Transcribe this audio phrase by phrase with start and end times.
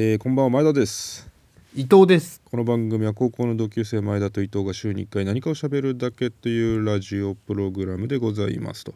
[0.00, 1.28] えーこんばんは前田です。
[1.74, 2.40] 伊藤です。
[2.48, 8.94] この番組は高校の同級生前田と伊藤が週に1回何かを喋るだけというラジオプログラムでございますと。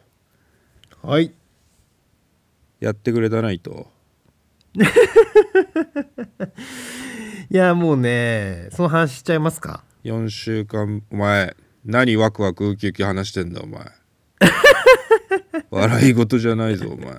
[1.01, 1.33] はい。
[2.79, 3.83] やってくれたな伊藤
[7.51, 11.53] いやもうねその話しちゃいますか？4週間お前。
[11.83, 13.91] 何ワクワクウキウキ話してんだお前。
[15.69, 17.05] 笑い事じゃないぞお前。
[17.05, 17.17] 4週間ぶり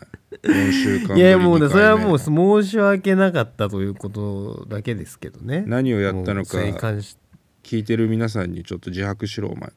[1.17, 5.65] いやもうねそれはもう申し訳なかったということだけですけどね。
[5.67, 6.59] 何をやったのか。
[7.63, 9.75] 聞いてる皆さんにちょっと自白しろお前か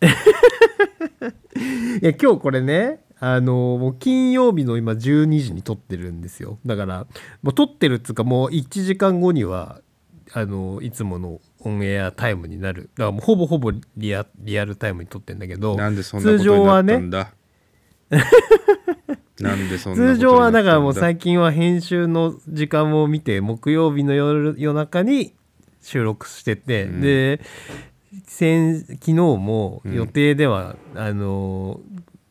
[0.00, 0.08] ら。
[1.28, 6.58] いや今日これねあのもう金曜日の今12時に撮ってるんですよ。
[6.64, 7.06] だから
[7.42, 9.80] もう撮ってるっつうかもう1時間後には
[10.32, 12.90] あのいつものオンエアタイムになる。
[12.96, 17.32] だからもうほぼほぼリアリアルタイムに撮ってんだけどなんでそんなことになったんだ？
[19.40, 25.34] なんでそんな通常はだからもう最近は編集の時間を見て木曜日の夜夜中に
[25.80, 27.00] 収録してて、うん。
[27.00, 27.40] で
[28.26, 31.80] 先昨日も予定では、あの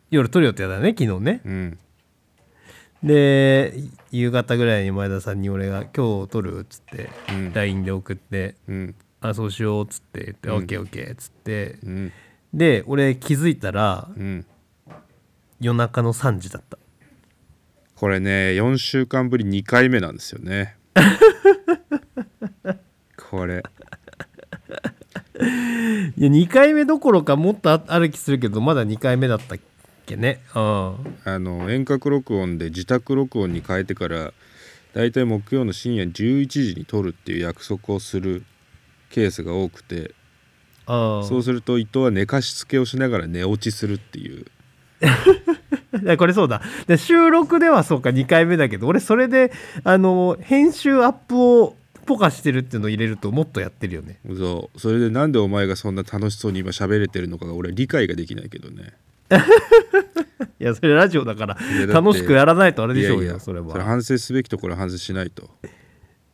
[0.09, 1.41] 夜撮る予定だね昨日ね。
[1.45, 1.79] うん。
[3.03, 3.73] で
[4.11, 7.53] 夕方ぐらいに前田さんに俺が「今日撮る?」っつってうん。
[7.53, 10.55] LINE で送ってうん「あそうしよう」っつって言って「うん。
[10.55, 11.77] オッケーオッケー」っつって。
[11.83, 12.11] うん。
[12.53, 14.45] で俺気づいたらうん。
[15.59, 16.77] 夜中の3時だった
[17.97, 20.77] これね4週間ぶり2回目なんですよね。
[23.17, 23.63] これ。
[26.15, 29.59] いや2回目どころかもっとあある気するけどまだ2回目だったっ
[30.05, 30.41] けね。
[30.53, 30.61] うん。
[30.61, 30.95] あ
[31.39, 34.31] の遠隔録音で自宅録音に変えてから
[34.93, 38.43] だいたい木曜の深夜11時に撮るっていう約束をする
[39.09, 40.13] ケースが多くて
[40.85, 44.45] あそうすると伊藤は寝かしつけをしながら寝落ちするっていう。
[45.01, 45.25] あ
[46.17, 46.61] これそうだ。
[46.87, 49.51] で収録ではそうか2回目だけど俺それで
[49.83, 54.19] あの編集アップをポカしてるっていうのを入れるともっとやってるよね。
[54.37, 54.79] そう。
[54.79, 58.93] それでなんでお前がそんな楽しそうに今喋れてるのかが俺理解ができないけどね。
[60.59, 61.57] いやそれラジオだから
[61.87, 63.83] 楽しくやらないとあれでしょうよいやいやそれは。
[63.83, 65.49] 反省すべきところは反省しないと。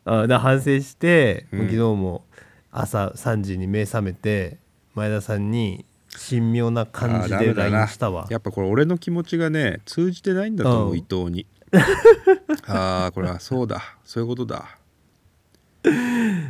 [0.06, 1.60] あだ反省して、うん。
[1.62, 2.24] 昨日も
[2.72, 4.58] 朝3時に目覚めて
[4.96, 5.86] 前田さんに
[6.16, 8.28] 神妙な感じで LINE したわ。
[8.30, 10.98] やっぱこれ俺の気持ちがね通じてないんだと思う、うん。
[10.98, 11.46] 伊藤に。
[12.68, 13.98] ああこれはそうだ。
[14.06, 14.78] そういうことだ。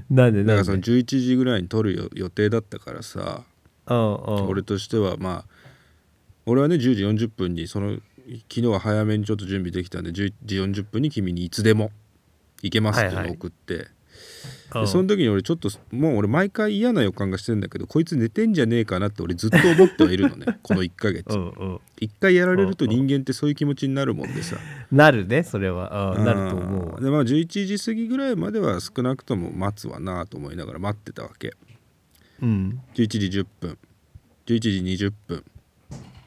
[0.10, 3.44] なんでなんからその11時ぐらいに撮るよ予定だったからさ
[3.88, 4.48] うんうん。
[4.48, 5.46] 俺としてはまあ
[6.46, 7.98] 俺はね10時40分にその
[8.50, 11.92] 昨日は早めにちょっと準備できたんで10時40分に君にいつでも
[12.62, 13.88] 行けますって送って、うん
[14.74, 20.60] でその時に俺ちょっともう俺毎回嫌な予感がしてんだけどこいつ寝てんじゃねえかなって俺ずっと思ってはいるのね。
[20.64, 21.34] この1ヶ月。
[21.34, 21.80] うんうん。
[22.00, 24.58] 一回やられると人間ってそういう気持ちになるもんでさ。
[24.92, 26.94] なるねそれは、うん、なると思う。
[26.94, 31.54] わでまあ11時過ぎぐらいまでは少なくとも待つわなと思いながら待ってたわけ。
[32.42, 32.80] うん。
[32.96, 33.78] 11時10分。
[34.46, 35.44] 11時20分。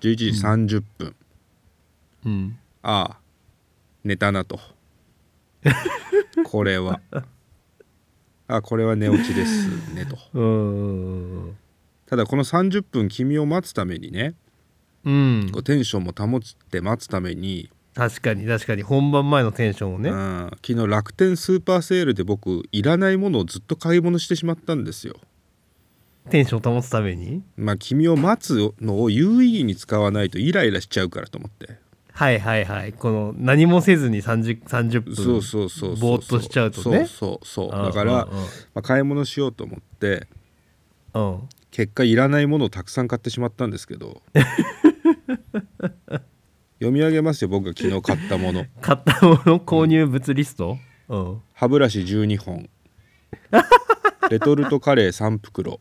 [0.00, 1.16] 11時30分、
[2.24, 2.58] うん。
[2.82, 3.18] ああ
[4.04, 4.60] 寝たなと。
[6.44, 7.00] これは
[8.48, 9.68] あこれは寝落ちです。
[9.94, 10.16] ねと。
[10.34, 11.56] うん
[12.06, 14.34] ただこの30分君を待つためにね
[15.04, 15.50] うん。
[15.52, 16.40] こうテンションも保っ
[16.70, 18.82] て待つために、確かに確かに。
[18.82, 20.50] 本番前のテンションをね、うん。
[20.64, 25.16] 昨日楽天スーパーセールで僕いらないものをずっと買い物してしまったんですよ。
[26.28, 27.42] テンションを保つために？
[27.56, 31.78] まあ君を待つのを有意義に使わないとイライラしちゃうからと思って
[32.16, 32.94] はいはいはい。
[32.94, 37.00] この何もせずに 30, 30分そうそうそうそうぼーっとしちゃうとね。
[37.00, 37.66] そうそうそう。
[37.66, 38.40] うんだから、うんま
[38.76, 40.26] あ、買い物しようと思って
[41.12, 41.32] うん。
[41.32, 44.22] うん結果いらないものをたくさん買ってしまったんですけど。
[46.78, 48.64] 読み上げますよ僕が昨日買ったもの。
[48.80, 49.60] 買ったもの？
[49.60, 50.78] 購入物リスト？
[51.10, 51.42] うん。
[51.52, 52.70] 歯ブラシ12本。
[54.30, 55.80] レトルトカレー3袋。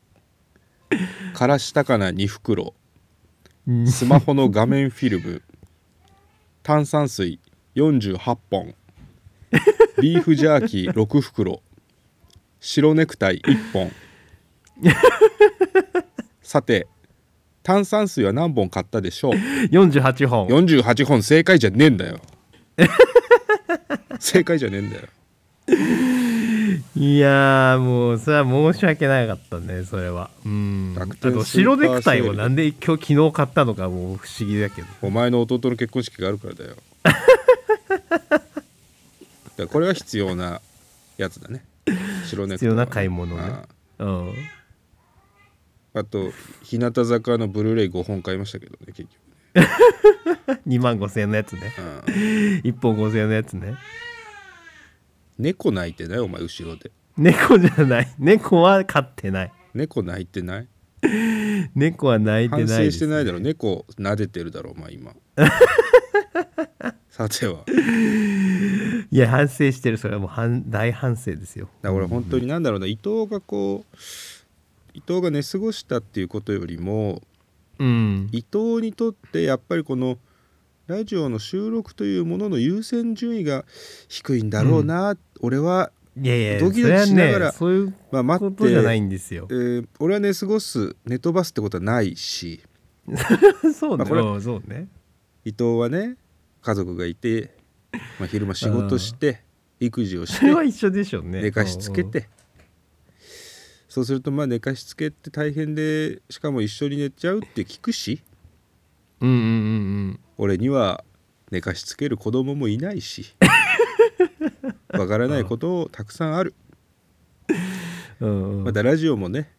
[1.33, 2.73] からしたかな2袋。
[3.65, 5.41] うんスマホの画面フィルム
[6.65, 7.39] 炭酸水
[7.75, 8.17] 48
[8.49, 8.73] 本。
[10.01, 11.61] ビーフジャーキー6袋。
[12.59, 13.91] 白ネクタイ1本。
[16.41, 16.87] さて
[17.61, 20.47] 炭酸水は何本買ったでしょう？48本。
[20.47, 22.19] 48本正解じゃねえんだよ。
[24.19, 25.03] 正解じゃねえんだよ
[26.95, 30.29] いやーもうそれは申し訳なかったねそれは。
[30.45, 30.95] うん。
[30.99, 34.87] あと白ネクタイをなんで今日昨日買ったのかもう不思議だけど。
[35.01, 36.75] お前の弟の結婚式があるからだよ。
[39.57, 40.61] だこれは必要な
[41.17, 41.63] やつだね。
[42.25, 43.41] 白ネクタイ必要な買い物ね。
[43.41, 44.29] あうん。
[44.29, 44.33] あ
[45.99, 46.31] あと
[46.63, 49.07] 日向坂のブルーレイ5本買いましたけどね結
[50.67, 51.71] 2 万5000円のやつね。
[51.75, 52.03] 局、うん
[52.65, 53.75] 1本5000円のやつね
[55.37, 56.19] 猫泣いてない？
[56.19, 56.91] お前後ろで。
[57.17, 58.07] 猫じゃない。
[58.19, 59.51] 猫は飼ってない。
[59.73, 60.67] 猫泣いてない？
[61.75, 63.39] 猫は泣いてない反です、省してないだろ？
[63.39, 64.71] 猫撫でてるだろ？
[64.71, 65.13] お前今。
[67.09, 67.63] さては。
[67.65, 67.81] だか
[69.11, 69.97] いや反省してる。
[69.97, 71.69] それはもう反大反省ですよ。
[71.81, 73.95] ら俺本当になんだろうな伊藤がこう
[74.93, 77.21] 伊藤が寝過ごしたっていうことよりも
[77.79, 78.29] うん。
[78.31, 80.17] 伊藤にとってやっぱりこの
[80.87, 83.65] ラジオの収録というものの優先順位が
[84.07, 87.93] 低いんだろうな、俺はいやいやドキドキしながらね、まあそういう
[88.23, 88.69] 待って。
[88.69, 89.47] じゃないんですよ。
[89.49, 92.61] えー俺は寝過ごす寝飛ばすってことはないし。
[93.75, 94.87] そうね、まあそうね。
[95.43, 96.17] 伊藤はね
[96.61, 97.55] 家族がいて、
[98.19, 99.41] まあ、昼間仕事して
[99.79, 101.41] 育児をしそれはて一緒でしょうね。
[101.41, 102.29] 寝かしつけて。
[103.89, 108.21] そうするとまあ寝かしつけって大変でしかも一緒に寝ちゃうって聞くし。
[109.19, 109.39] うんうんう
[110.11, 111.03] ん俺には
[111.51, 113.35] 寝かしつける子供もいないし
[114.89, 116.53] わからないことたくさんある。
[118.19, 119.51] うんまたラジオもね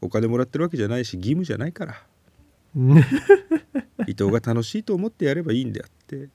[0.00, 2.02] お金もらってるわけじゃないし義務じゃないから。
[2.76, 2.98] う ん
[4.06, 6.16] 伊藤が楽しいと思ってやればいいんであって。
[6.24, 6.28] っ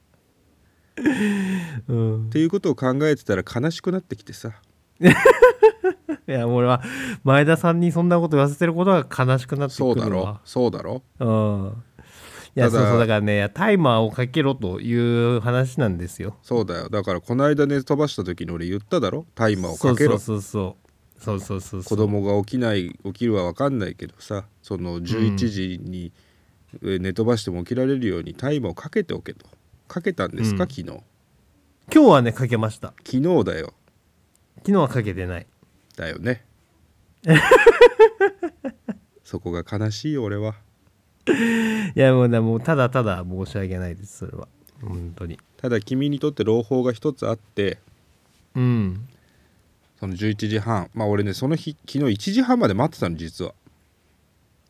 [1.87, 2.29] うん。
[2.29, 4.53] ていうことを考えてたら悲しくなってきてさ。
[6.27, 6.81] いや俺は
[7.23, 11.25] 前田さんにそんなこと言わせてることが悲しくなってくそうだろるわそうだろう。
[11.25, 11.67] ん。
[11.69, 11.73] い
[12.59, 16.37] やそうそうだからねタイマーをかけろという話なんですよ。
[16.41, 16.89] そうだよ。
[16.89, 19.25] だからこの間寝飛ばした時に俺言っただろ？
[19.35, 20.17] タイマーをかけろ。
[20.17, 20.83] そうそうそうそう。
[21.19, 26.11] そうそうそう子供が起きない起きるは分かんないけどさその11時に
[26.83, 29.47] え寝飛ばしても起きられるようにタイマーをかけておけと。
[29.87, 30.69] かけたんですか、うん。
[30.69, 30.83] 昨日。
[30.83, 31.01] 今
[31.91, 32.93] 日はねかけました。
[33.05, 33.73] 昨日だよ。
[34.57, 35.47] 昨日はかけてない。
[35.95, 36.43] だよね。
[39.23, 40.55] そこが悲しいよ俺は
[41.95, 44.47] いやもうだもうただただ申し訳ないですそれは。
[44.81, 45.39] 本当に。
[45.57, 47.79] ただ君にとって朗報が一つあって
[48.55, 49.07] うん。
[49.99, 50.89] その11時半。
[50.93, 53.53] まあ俺ねその日昨日1時半まで待ってたの実は。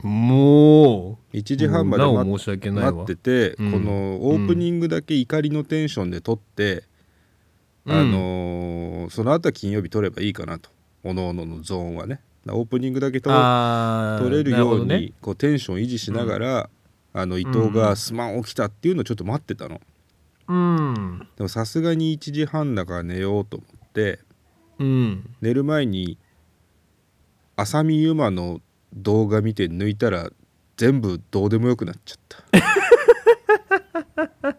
[0.02, 1.36] もう。
[1.36, 2.92] 1時半まで待っ申し訳ないわ。
[2.92, 3.72] 待ってて、うん。
[3.72, 3.92] この
[4.28, 6.84] オープニングだけ怒りのテンションで撮って、
[7.86, 7.94] うん。
[7.94, 10.70] あのーその後は金曜日撮ればいいかなと。
[11.04, 12.20] おのおののゾーンはね
[12.56, 16.70] オープニングだけ撮あー撮れるように、こうテンション維持しながら、
[17.14, 19.82] あの伊藤がすまん起きたっていうのをちょっと待ってたの。
[20.48, 21.28] うん。
[21.36, 24.20] でもさすがに1時半だから寝ようと思って
[24.80, 25.30] うん。
[25.42, 26.18] 寝る前に
[27.56, 28.62] 浅見ゆまの
[28.94, 30.30] 動画見て抜いたら
[30.78, 32.38] 全部どうでもよくなっちゃった。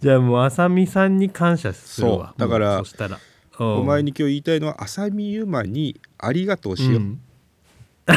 [0.00, 2.28] じゃあもう浅見さんに感謝するわ。
[2.28, 2.38] そう。
[2.38, 3.18] だからそしたら
[3.58, 7.20] おお前に今日言いたいのは浅見ゆまにありがとうしよう、ん、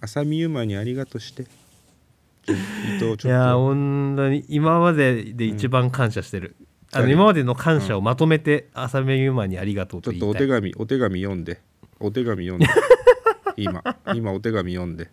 [0.00, 1.42] 浅見ゆまにありがとうして。
[1.42, 3.28] いやちょっと。
[3.28, 6.56] 本当に今までで一番感謝してる、
[6.92, 7.14] あの誰？
[7.14, 10.62] 今までの感謝をまとめて浅見ゆまにありがとうちょっとおと言いたい。
[10.62, 11.60] 手紙お手紙読んで。
[12.00, 12.66] お手紙読んで。
[13.56, 13.82] 今。
[14.14, 15.10] 今お手紙読んで。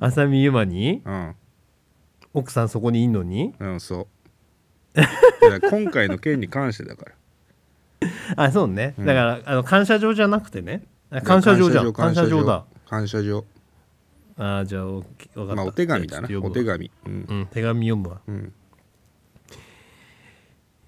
[0.00, 1.02] 浅見ゆまに？
[1.04, 1.34] うん。
[2.32, 3.54] 奥さんそこにいんのに？
[3.58, 4.06] うんそう
[5.70, 7.12] 今回の件に関してだから。
[8.36, 9.06] あそうね、うん。
[9.06, 10.82] だからあの感謝状じゃなくてね。
[11.10, 11.92] あ感謝状じゃん。
[11.92, 12.64] 感謝状だ。
[12.88, 13.44] 感謝状。
[14.38, 15.06] あじゃあ分か
[15.44, 16.28] った、まあお手紙だな。
[16.40, 16.90] お手紙。
[17.06, 17.26] うん。
[17.28, 18.20] うん手紙読むわ。
[18.26, 18.52] うん。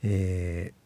[0.02, 0.78] えー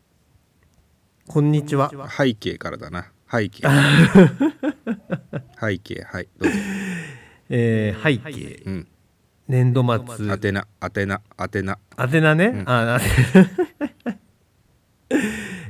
[1.33, 1.91] こんにちは。
[2.11, 3.11] 背景からだな。
[3.31, 3.62] 背景。
[5.59, 6.59] 背景はいどうぞ。
[7.49, 8.62] えー背景。
[8.67, 8.88] うん
[9.49, 9.92] 年度末。
[10.28, 12.64] 宛名宛名宛名宛名ね、うん。
[12.68, 12.99] あ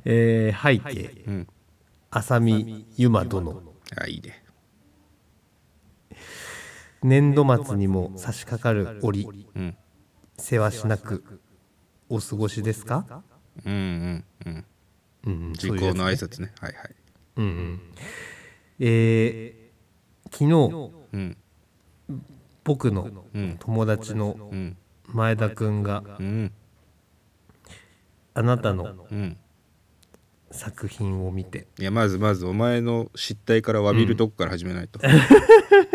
[0.05, 1.25] えー背景。
[1.27, 1.49] うん。
[2.11, 3.63] 浅見ゆま殿。
[3.97, 4.45] あいいね。
[7.03, 9.27] 年度末にも差し掛かる折。
[9.55, 9.77] うん。
[10.39, 11.41] せわしなく
[12.09, 13.23] お過ごしですか、
[13.65, 14.65] うんうんうん。
[15.25, 16.53] うんうん、時効の挨拶ね。
[16.61, 16.95] はいはい。
[17.37, 17.81] うんうん。
[18.81, 19.63] えー
[20.33, 21.37] 昨日うん
[22.65, 23.57] 僕のうん。
[23.59, 24.77] 友達のうん。
[25.07, 26.53] 前田くんがうん。
[28.35, 29.37] あなたのうん。
[30.51, 31.67] 作品を見て。
[31.79, 35.01] いやまずまずお前の失態から詫びるとこから始めないと、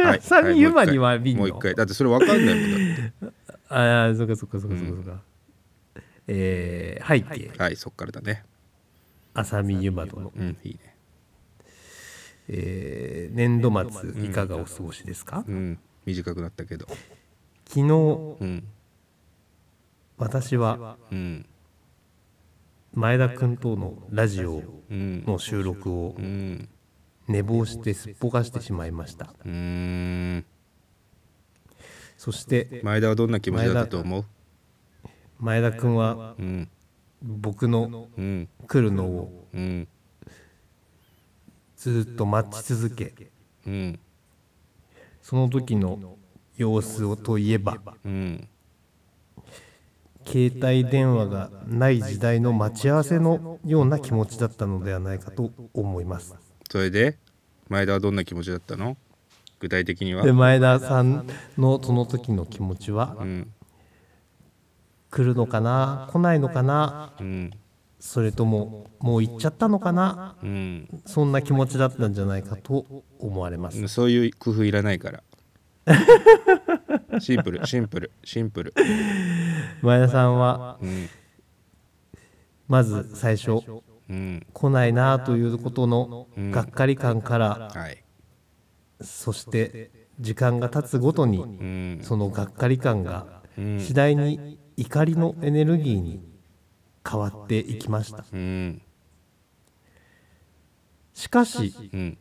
[0.02, 0.22] はい。
[0.22, 1.42] サミユマには詫びんの？
[1.42, 1.76] もう一回。
[1.76, 3.38] だってそれ分かんないもんだって。
[3.70, 5.22] ああそっかそっかそっかそっかそっか、
[6.28, 7.52] えー背景。
[7.58, 7.76] はい。
[7.76, 8.46] そっからだね。
[9.36, 10.96] 浅見ゆま殿、うんいいね。
[12.48, 16.88] えー年度末いかがお過ごしですか、うん短くなったけど。
[17.68, 17.84] 昨日
[18.40, 18.64] うん。
[20.18, 21.46] 私はうん。
[22.94, 25.26] 前田君とのラジオうん。
[25.26, 26.70] の収録をうん。
[27.28, 29.34] 寝坊してすっぽかしてしまいました。
[29.46, 30.46] うーん。
[32.18, 34.26] そして前田はどんな気持ちだったと思う？
[35.40, 36.70] 前田君はうん。
[37.22, 38.48] 僕のうん。
[38.66, 39.90] 来るのをうん。
[41.76, 43.30] ずっと待ち続け
[43.68, 44.00] うん
[45.28, 46.00] その時の
[46.56, 48.48] 様子をといえばうん
[50.26, 56.34] 携帯電話がない時代の待ち合わせのような気持ちだったのではないかと思います。
[56.72, 57.18] それで
[57.68, 58.96] 前田はどんな気持ちだったの？
[59.60, 60.24] 具体的には？
[60.24, 63.54] で前田さんのその時の気持ちはうん。
[65.12, 66.08] 来るのかな？
[66.10, 67.14] 来ないのかな？
[67.20, 67.52] うん。
[68.00, 70.38] それとももう行っちゃったのかな？
[70.42, 71.02] うん。
[71.06, 73.88] そんな気持ちだったんじゃないかと思われます。
[73.88, 75.24] そういう工夫いらないから。
[77.20, 78.74] シンプルシンプルシンプル。
[79.82, 81.10] 前田さんはうん。
[82.68, 83.64] まず最初
[84.10, 86.52] うん来ないなということのうん。
[86.52, 88.04] がっかり感からはい。
[89.02, 92.00] そして時間が経つごとにうん。
[92.04, 93.80] そのがっかり感がうん。
[93.80, 96.22] 次第に怒りのエネルギーに
[97.10, 98.26] 変わっていきました。
[98.32, 98.82] うん。
[101.14, 102.18] しかしうん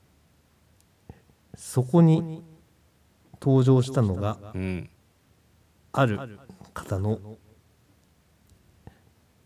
[1.57, 2.45] そこに
[3.41, 4.91] 登場したのがうん。
[5.93, 6.19] ある
[6.75, 7.19] 方の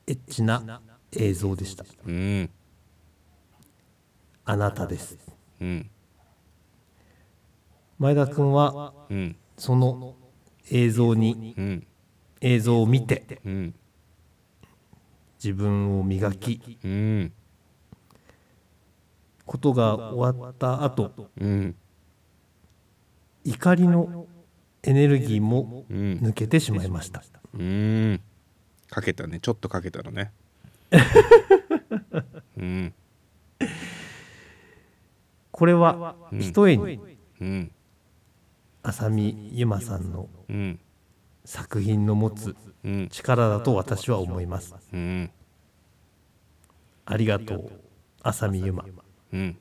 [0.07, 0.81] エッチな
[1.13, 1.85] 映像でした。
[2.05, 2.51] うん。
[4.45, 5.17] あなたです。
[5.61, 5.91] うん。
[7.99, 10.17] 前田君はうんその
[10.71, 11.87] 映像にうん。
[12.41, 13.75] 映像を見てうん
[15.43, 17.33] 自分を磨きうん。
[19.47, 21.77] ことが終わった後うん
[23.45, 24.27] 怒りの
[24.83, 25.97] エネルギーもうん。
[26.23, 27.23] 抜けてしまいました。
[27.55, 28.21] うん。
[28.89, 29.41] かけたね。
[29.41, 30.33] ちょっとかけたのね。
[32.57, 32.95] うん。
[35.51, 36.99] これはひとえに
[37.41, 37.73] うん。
[38.83, 40.81] 浅見ゆまさんのうん。
[41.45, 43.09] 作品の持つうん。
[43.11, 44.75] 力だと私は思います。
[44.93, 45.31] うん。
[47.05, 47.71] ありがとう
[48.23, 48.85] 浅見ゆま
[49.33, 49.59] うん。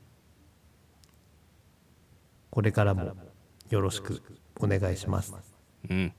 [2.49, 3.28] これからも
[3.69, 4.21] よろしく
[4.59, 5.33] お願いします。
[5.89, 6.13] うん。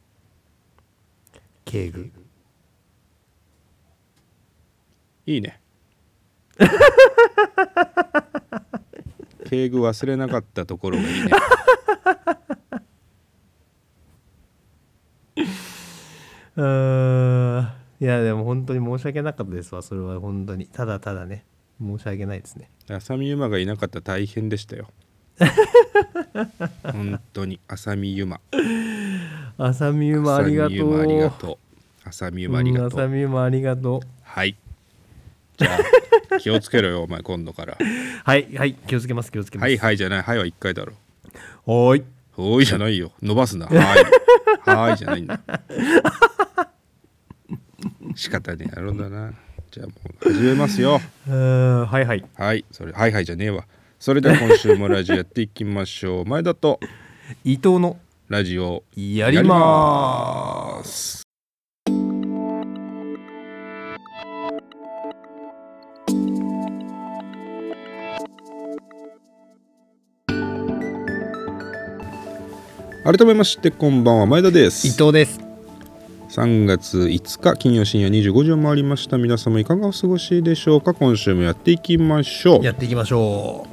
[1.65, 2.13] 敬具
[5.27, 5.61] いいね。
[9.49, 11.31] 敬具忘れなかったところがいいね。
[16.57, 17.71] うーん。
[18.01, 20.67] いやでも本当に申し訳なかったですわそれは本当に。
[20.67, 21.45] ただただね。
[21.81, 22.71] 申し訳ないですね。
[22.89, 24.89] 浅見ゆまがいなかったら大変でしたよ
[26.93, 28.41] 本当に浅見ゆま。
[29.59, 30.79] 浅見ゆまありがとう。
[30.79, 31.59] 浅見ゆまありがとう。
[32.09, 32.87] 浅見ゆまありがう。
[32.87, 34.01] んとう浅見ゆまありがとう。
[34.23, 34.57] はい。
[35.57, 35.79] じゃ
[36.33, 37.77] あ気をつけろよ お前今度から。
[38.25, 39.65] はいはい気をつけます気をつけます。
[39.65, 40.23] はいはいじゃない。
[40.23, 40.93] はいは一回だろ。
[41.67, 42.05] はーい。
[42.37, 43.13] おいじゃないよ。
[43.23, 43.67] 伸ばすな。
[43.69, 43.77] はい。
[44.77, 45.41] はいじゃないんだ。
[48.15, 49.33] 仕方ねえやろうだな。
[49.71, 49.93] じゃあも
[50.27, 51.01] う始めますよ。
[51.29, 51.35] うー
[51.85, 52.25] んはいはい。
[52.37, 53.65] はいそれはいはいじゃねえわ
[54.03, 56.25] それでは今週もラジオやっていきましょう。
[56.27, 56.81] 前田と
[57.45, 61.23] 伊藤のラジオやりまーす。
[73.05, 74.89] 改めましてこんばんは前田です。
[74.89, 75.41] 伊藤です。
[76.31, 79.19] 3月5日金曜深夜25時を回りました。
[79.19, 80.95] 皆様いかがお過ごしでしょうか？
[80.95, 82.65] 今週もやっていきましょう。
[82.65, 83.70] やっていきましょう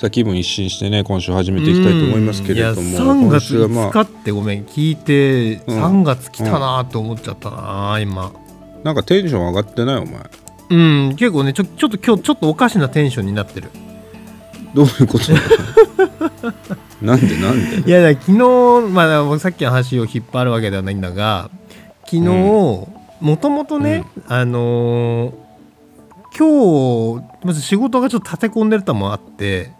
[0.00, 2.88] さあ気分一新してね今週始めていきたいと思いますけれども。
[2.88, 5.84] いや3今月週はま5日ってごめん聞いてうん。
[5.84, 8.32] 3月来たなと思っちゃったな今。
[8.32, 8.32] あ
[8.82, 10.30] なんかテンション上がってないお前。
[10.70, 10.76] う
[11.10, 13.68] ん結構ねちょちょっと今日ちょっとおかしなテンションになってる。
[14.72, 15.32] どういうこと
[17.04, 17.90] なんでなんで？
[17.90, 18.38] いやだ昨日
[18.88, 21.50] まあ僕さっきの話を引っ張るわけではないんだが
[22.06, 22.88] 昨日、も
[23.38, 25.32] ともとね、あのー
[26.38, 29.72] 今日まず仕事がちょっと立て込んでるともあって、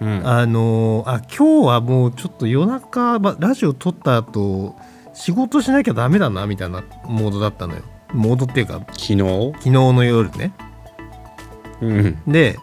[0.00, 0.26] うん。
[0.26, 4.76] あのーあ今日はもうちょっと夜中、まラジオ撮った後
[5.14, 7.82] 仕事しなきゃダメだなみたいなモードだったのよ。
[8.12, 9.52] モードっていうか昨日？
[9.54, 10.52] 昨日の夜ね。
[11.80, 12.22] うん。
[12.26, 12.56] で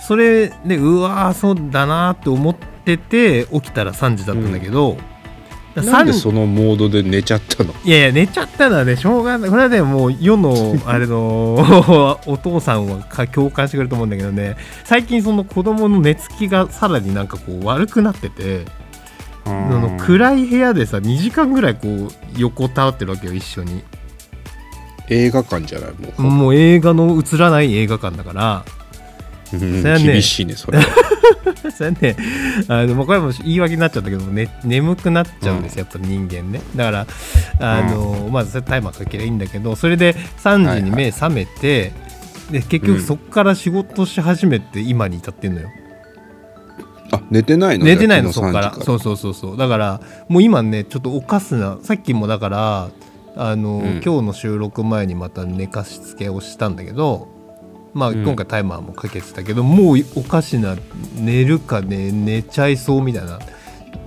[0.00, 2.54] それでうわーそうだなって思っ
[2.84, 4.98] てて起きたら3時だったんだけど、
[5.74, 7.74] なんで3そのモードで寝ちゃったの？
[7.84, 9.50] いやいや寝ちゃったのはねしょうがない。
[9.50, 11.54] これはねもう世の あれの
[12.26, 14.56] お父さんはか共感してくれると思うんだけどね。
[14.84, 18.64] 最近その子供の寝つきがさらになんかこう悪くなってて
[19.46, 23.82] あその暗い部屋でさ2時間ぐらいこう横たわってるわけよ一緒に。
[25.10, 25.90] 映画館じゃない？
[25.90, 28.64] もう、もう映画の映らない映画館だから
[29.60, 29.82] うん。
[29.82, 30.80] ね厳しいねそれ
[31.76, 32.16] それは ね
[32.68, 36.60] あのもうこれも言い訳になっちゃったけど、ね、眠くなっちゃうんですよ、やっぱ人間ね。
[36.76, 37.06] だから
[37.60, 41.92] あの、まずそれタイマーかけりゃいいんだけどそれで3時に目覚めて、
[42.50, 45.68] で結局そこから仕事し始めて今に至ってんのよ、
[47.12, 47.84] あ寝てないの？
[47.84, 48.74] 寝てないのそこから。
[48.74, 49.56] 昨日3時そうそうそうそう。
[49.56, 52.90] だからもう今ねちょっとおかすなさっきもだから
[53.36, 54.02] あの、うん。
[54.04, 57.28] 今日の収録前にまた寝かしつけをしたんだけど
[57.94, 58.24] まあうん。
[58.24, 60.76] 今回タイマーもかけてたけど、もうおかしな
[61.16, 63.38] 寝るかね寝ちゃいそうみたいな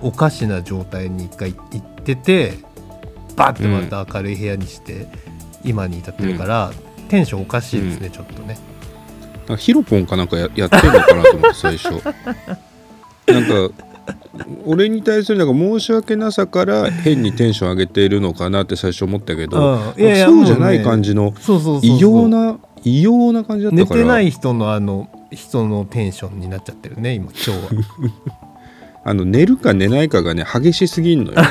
[0.02, 2.54] おかしな状態に一回行ってて
[3.36, 5.06] バッてまた明るい部屋にして、
[5.64, 6.72] 今に至ってるから、
[7.08, 8.58] テンションおかしいですね、ちょっとね。
[9.56, 11.94] ヒロポンかなんかややってんのかなと思って最初。
[13.26, 13.87] なんか
[14.66, 20.02] 俺に対するなんか申し訳なさから変にテンション上げているのかなって最初思ったけど、うん。
[20.02, 21.34] いやいやそうじゃない感じの
[21.82, 23.96] 異様な異様な感じだったから。
[23.96, 27.56] 寝てない人のあの人のテンションになっちゃってるね今今日は。
[29.04, 31.38] あの寝るか寝ないかがね激しすぎんのよ。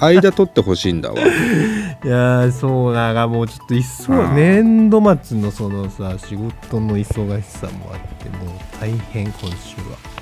[0.00, 1.16] 間取ってほしいんだわ。
[1.18, 4.34] いやーそうなんかもうちょっといっそうん。
[4.34, 10.15] 年度末のそのさ仕事の忙しさもあってもう大変今週は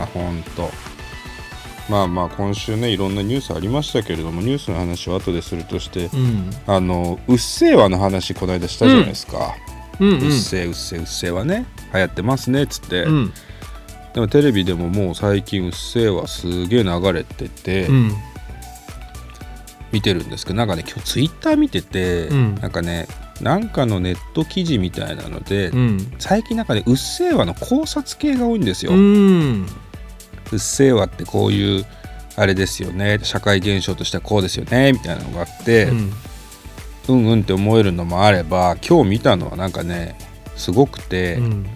[0.00, 0.70] あほんと。
[1.88, 6.18] まあまあ今週ねいろんなニュースありましたけれどもニュースの話は後でするとしてうん。
[6.18, 9.54] うんあのうっせぇわの話この間したじゃないですか、
[10.00, 10.10] うん。
[10.20, 11.66] うっせぇうっせぇうっせぇわね。
[11.94, 13.32] 流行ってますねっつって、うん。
[14.14, 18.12] でもテレビでももう最近うっせぇわすげえ流れてて、うん。
[19.92, 22.54] 見てるんですけどなんかね今日ツイッター見てて、うん。
[22.56, 23.06] なんかね
[23.40, 26.12] なんかのネット記事みたいなので、うん。
[26.18, 29.66] 最近なんかねうっせぇわの考察系が多いんですよ、ううん
[30.54, 31.86] っせぇわってこういう
[32.36, 33.18] あれですよね。
[33.22, 34.92] 社会現象としてはこうですよね。
[34.92, 36.12] みたいなのがあって、うん。
[37.08, 40.18] うんうんって思えるのもあれば今日見たのはなんかね
[40.56, 41.66] すごくて、うん。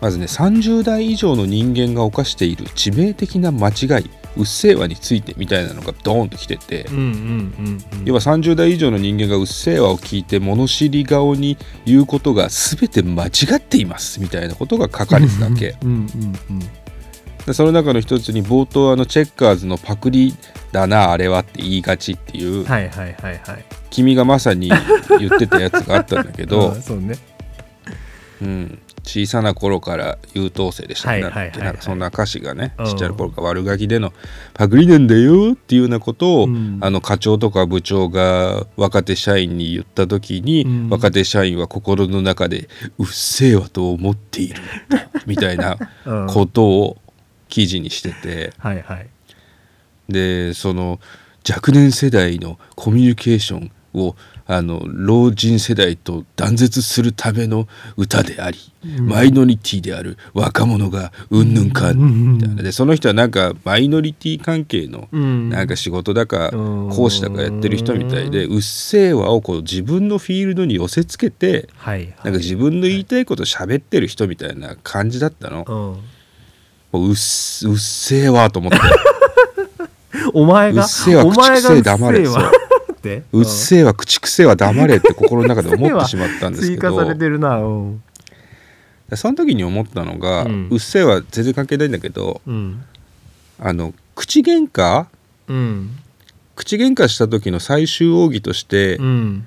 [0.00, 8.04] まずね30代以上の人間が犯している致命的な間違いうっせぇわについてみたいなのがドーンと来てて、うんうんうんうん。
[8.04, 15.76] 要は30代以上の人間がうっせぇわを聞いて物知り顔に言うことが全て間違っていますみたいなことが書かれてたわけ。
[15.82, 15.98] うんうん
[16.50, 16.60] うん
[17.46, 20.32] でその中の一つに冒頭あのチェッカーズのパクリ
[20.70, 23.64] だなあれはって言いがちっていう、はいはいはいはい。
[23.90, 24.70] 君がまさに
[25.18, 27.16] 言ってたやつがあったんだけど あ、そうね。
[28.40, 32.86] うん、小さな頃から優等生でしたね、はいはいそんな歌詞がねうん。
[32.86, 34.12] ちっちゃい頃から悪ガキでの
[34.54, 36.78] パクリなんだよっていうようなことを、うん。
[36.80, 40.88] あの課長とか部長が若手社員に言った時に、うん。
[40.88, 44.60] 若手社員は心の中で「うっせえわと思っている」
[45.26, 46.26] みたいな うん。
[46.28, 46.98] ことを
[47.48, 48.52] 記事にしてて。
[48.58, 49.08] はいはい。
[50.08, 51.00] でその
[51.48, 54.14] 若年世代のコミュニケーションを
[54.52, 58.58] あの老人世代と断絶するための歌であり、
[59.00, 62.34] マイノリティである若者がうんぬんかん。
[62.34, 65.48] みたいなでその人はなんかマイノリティ関係のうん。
[65.48, 66.90] なんか仕事だかうん。
[66.90, 72.14] 講師だかやってる人みたいでうっせぇわをこう自分のフィールドに寄せつけてはいはい。
[72.24, 75.96] なんか自分の言いたいこと喋ってる人みたいな感じだったの。
[76.92, 78.78] うううっすうっせぇわと思って。
[80.34, 81.90] お前がうっせえわお前がうっせ
[82.22, 82.52] えわ
[83.02, 83.24] って。
[83.32, 86.80] うっせぇわ口くせえわ黙れって心の中で思ってしまったんですけど。
[86.88, 88.02] 追加されてるなうん。
[89.14, 92.82] その時に思ったのが、ううんっせぇわ全然関係ないんだけどうん。
[93.58, 95.06] あの口喧嘩？
[95.48, 95.90] うん。
[96.54, 99.46] 口喧嘩した時の最終奥義として、うん。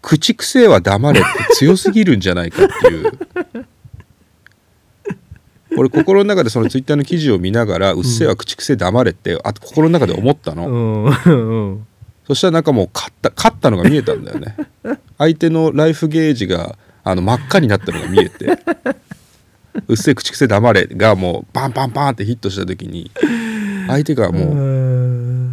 [0.00, 3.18] 口くせえは黙れって強すぎるんじゃないかっていう。
[5.76, 11.04] 俺心の中でそのツイッターの記事を見ながら「うっせえは口くせえ黙れ」ってあと心の中で思ったの、うん。
[11.04, 11.30] う
[11.74, 11.86] ん
[12.28, 14.54] そしたらなんかもう勝った勝ったのが見えたんだよね。
[15.16, 18.58] 相手のライフゲージがあの真っ赤になったのが見えて
[19.88, 23.10] 「うっせえ口くせえ黙れ」がもうパンパンパンってヒットした時に
[23.86, 24.60] 相手がもうう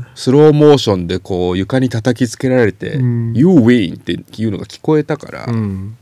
[0.01, 0.05] ん。
[0.15, 3.33] スローモーションでこう床に叩きつけられて「うん。
[3.33, 5.95] You win」っていうのが聞こえたから、うん。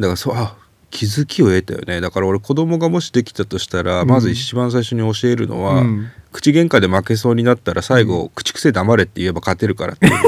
[0.00, 0.56] だからそうあ
[0.92, 2.00] 気づきを得たよね。
[2.02, 4.08] だから俺子供がもしできたとしたら、うん。
[4.08, 6.10] まず一番最初に教えるのは、うん。
[6.30, 10.22] 口喧嘩で負けそうになったら最後、口癖黙れって言えば勝てるからっていうのを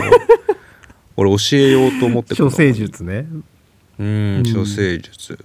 [1.17, 3.27] 俺教えようと思って処世術ね。
[4.01, 5.39] うん処世術。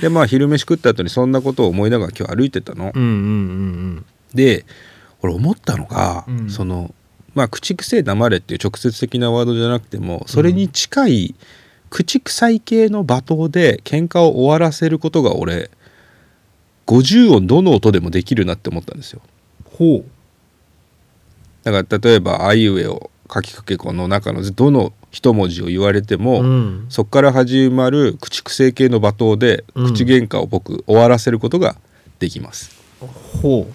[0.00, 4.64] でまあ昼飯食った後にそんなことを思いながら今日歩いてたの、うんうんうんで
[5.22, 6.50] 俺思ったのが、うん。
[6.50, 6.94] その
[7.34, 11.34] まあ口癖黙れっていう直接的なワードじゃなくてもそれに近い
[11.90, 15.70] 口臭い系の罵倒で喧嘩を終わらせることが俺
[16.86, 19.20] 50音どの音でもできるなって思ったんですよ。
[19.64, 20.04] ほ
[21.62, 26.86] だから例えば「あいうえおかきかけこ」の中のどの一文字を言われても、うん。
[26.88, 29.92] そこから始まる口癖系の罵倒でうん。
[29.92, 31.76] 口喧嘩を僕終わらせることが
[32.20, 32.70] できます、
[33.42, 33.72] ほう、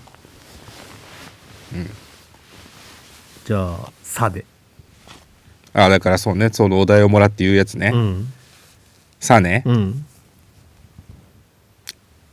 [3.46, 4.46] じゃあ「さ」で、
[5.78, 6.50] あだからそうね。
[6.54, 8.34] そのお題をもらって言うやつね、うん。
[9.20, 10.06] さあね、うん。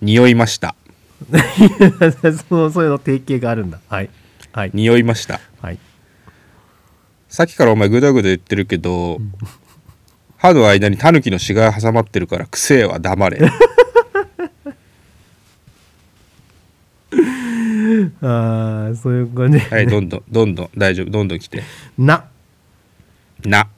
[0.00, 0.76] 匂いました。
[2.48, 3.80] そのそういうの定型があるんだ。
[3.88, 4.10] はい。
[4.52, 4.70] はい。
[4.72, 5.40] 匂いました。
[5.60, 5.78] はい。
[7.28, 9.18] さっきからお前グダグダ言ってるけど、
[10.36, 13.40] 歯の間にタヌキの死が挟まってるから癖えは黙れ。
[18.22, 19.58] ああそういう感じ。
[19.58, 21.10] はいどんどんどんどん大丈夫。
[21.10, 21.64] どんどん来て。
[21.98, 22.26] な
[23.44, 23.68] な。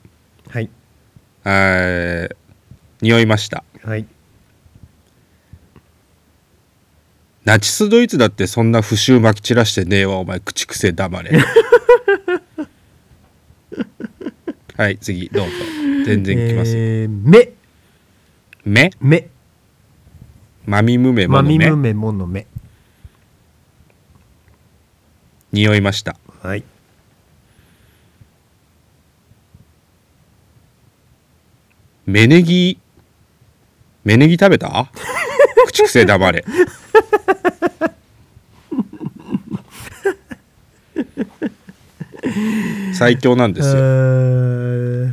[0.49, 0.69] はい。
[1.45, 2.35] えー
[3.01, 3.63] 匂いました。
[3.83, 4.07] はい。
[7.43, 10.17] ナチスドイツだってそんな腐臭まき散らしてねえわ。
[10.17, 11.31] お前口癖黙れ。
[14.77, 15.53] はい次どうぞ。
[16.05, 17.53] 全然来ますよ、えー、目。
[18.65, 18.91] 目？
[18.99, 19.29] 目。
[20.65, 21.57] まみむめもの目？
[21.59, 22.47] まみむめもの目。
[25.51, 26.17] 匂いました。
[26.41, 26.63] はい
[32.05, 32.77] 芽ネギ
[34.03, 34.91] 芽ネギ食べた？
[35.67, 36.45] 口癖黙れ。
[42.93, 43.73] 最強なんですよ。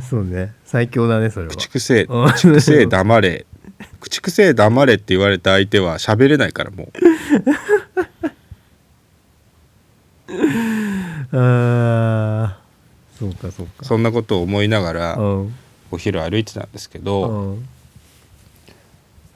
[0.01, 0.53] そうね。
[0.65, 1.51] 最強だねそれは。
[1.51, 2.27] 口癖うん。
[2.31, 3.45] 口癖黙れ。
[3.99, 6.91] 口癖黙れって言われた相手は喋れないからもう。
[11.35, 13.83] あーそうかそうか。
[13.85, 15.55] そんなことを思いながらうん
[15.93, 17.69] お昼歩いてたんですけうど、ん。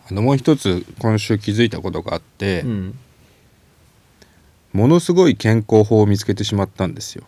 [0.09, 2.99] あのもう一つ今週気づいたことがあって、うん。
[4.73, 7.25] ものすごい健康法を見つけてしまったんですよ。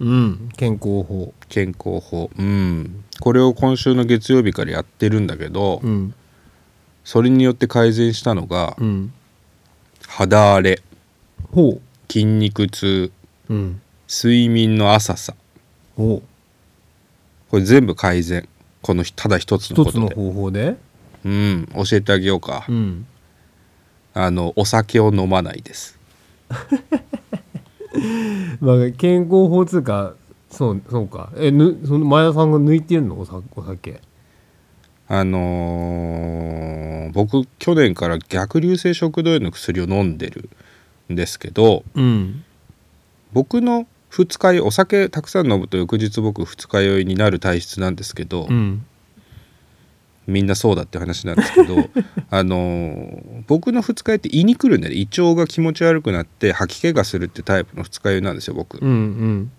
[0.00, 0.48] うん。
[0.56, 1.32] 健康法。
[1.48, 2.30] 健康法。
[2.36, 3.04] うん。
[3.20, 6.14] これを今週の月曜日からやってるんだけど、うん。
[7.04, 9.12] それによって改善したのがうん。
[10.08, 10.82] 肌荒れ。
[11.52, 13.12] ほ筋肉痛。
[13.48, 13.80] ううん。
[14.08, 15.34] 睡眠の浅さ。
[15.96, 17.50] ほう。
[17.50, 18.48] これ全部改善
[18.84, 20.76] このただ一つの一つのことで方法で？
[21.24, 23.06] うん教えてあげようか、うん。
[24.12, 25.98] あのお酒を飲まないです。
[28.60, 30.12] まあ健康法つうか
[30.50, 31.32] そうそうか。
[31.38, 33.18] えぬその前田さんが抜いてるの？
[33.18, 34.02] おさお酒。
[35.08, 40.50] あのー僕去年から逆流性食道炎の薬を飲んでる
[41.10, 42.44] んですけどうん。
[43.32, 43.86] 僕の
[44.16, 48.86] 二日酔いお酒たくさん飲むと翌日僕二日酔いになる体質なんですけど、うん。
[50.28, 51.90] みんなそうだって話なんですけど
[52.30, 55.00] あのー僕の二日酔いって胃に来るんだよね。
[55.00, 59.50] 胃腸が気持ち悪くなって吐き気がするってタイプの二日酔いなんですよ僕、うんうん。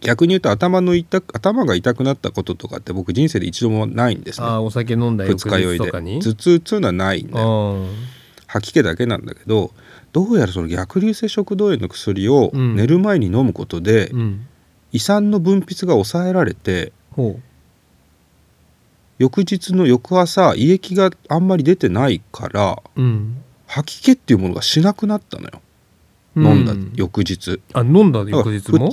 [0.00, 4.46] 逆に言うと頭の痛く頭が痛くなったこととかって僕人生で一度もないんですね。
[4.46, 5.84] ああお酒飲んだ翌二日酔いで。
[5.84, 7.86] 日とかに頭痛っていうのはないんだよ。
[7.86, 8.12] あ
[8.48, 9.72] 吐き気だけなんだけど
[10.12, 12.76] どうやらその逆流性食道炎の薬をうん。
[12.76, 14.46] 寝る前に飲むことで、あうん。
[14.92, 17.40] 胃酸の分泌が抑えられてほ
[19.18, 23.42] 翌日の翌朝胃液があんまり出てないからううん。
[23.66, 25.62] 吐き気っていうものがしなくなったのよ、
[26.36, 27.58] 飲んだ翌日。
[27.72, 28.90] あ飲んだ翌日も？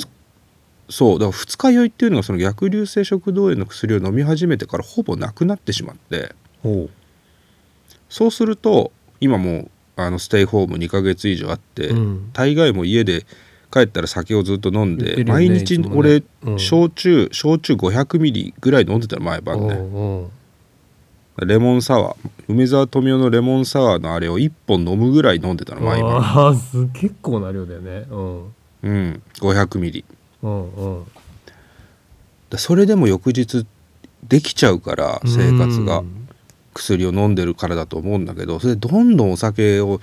[0.90, 6.34] そうだから二日酔いっていうのがその逆流性食道炎の薬を飲み始めてからほぼなくなってしまって。
[6.64, 6.90] ほ
[8.08, 9.72] そうすると今もう
[10.06, 12.30] あのステイホーム2ヶ月以上あって、ううん。
[12.34, 13.26] 大概もう家で
[13.72, 15.96] 帰ったら酒をずっと飲んで、ね毎日いつもね。
[15.98, 16.60] 俺、うん。
[16.60, 19.76] 焼酎焼酎500ミリぐらい飲んでたら毎晩ね。
[19.76, 26.18] おうレモンサワー梅沢富美男のレモンサワーのあれを1本飲むぐらい飲んでたのおう毎晩。
[26.18, 28.06] ああす結構な量だよね。
[28.10, 28.54] うん。
[28.84, 30.06] うん500ミリ。
[30.44, 31.06] うんうん。
[32.50, 33.66] だそれでも翌日
[34.28, 36.00] できちゃうから生活が。
[36.00, 36.19] うん
[36.80, 40.00] 薬を飲んでるからだと思うんだけどそれでどんどんお酒を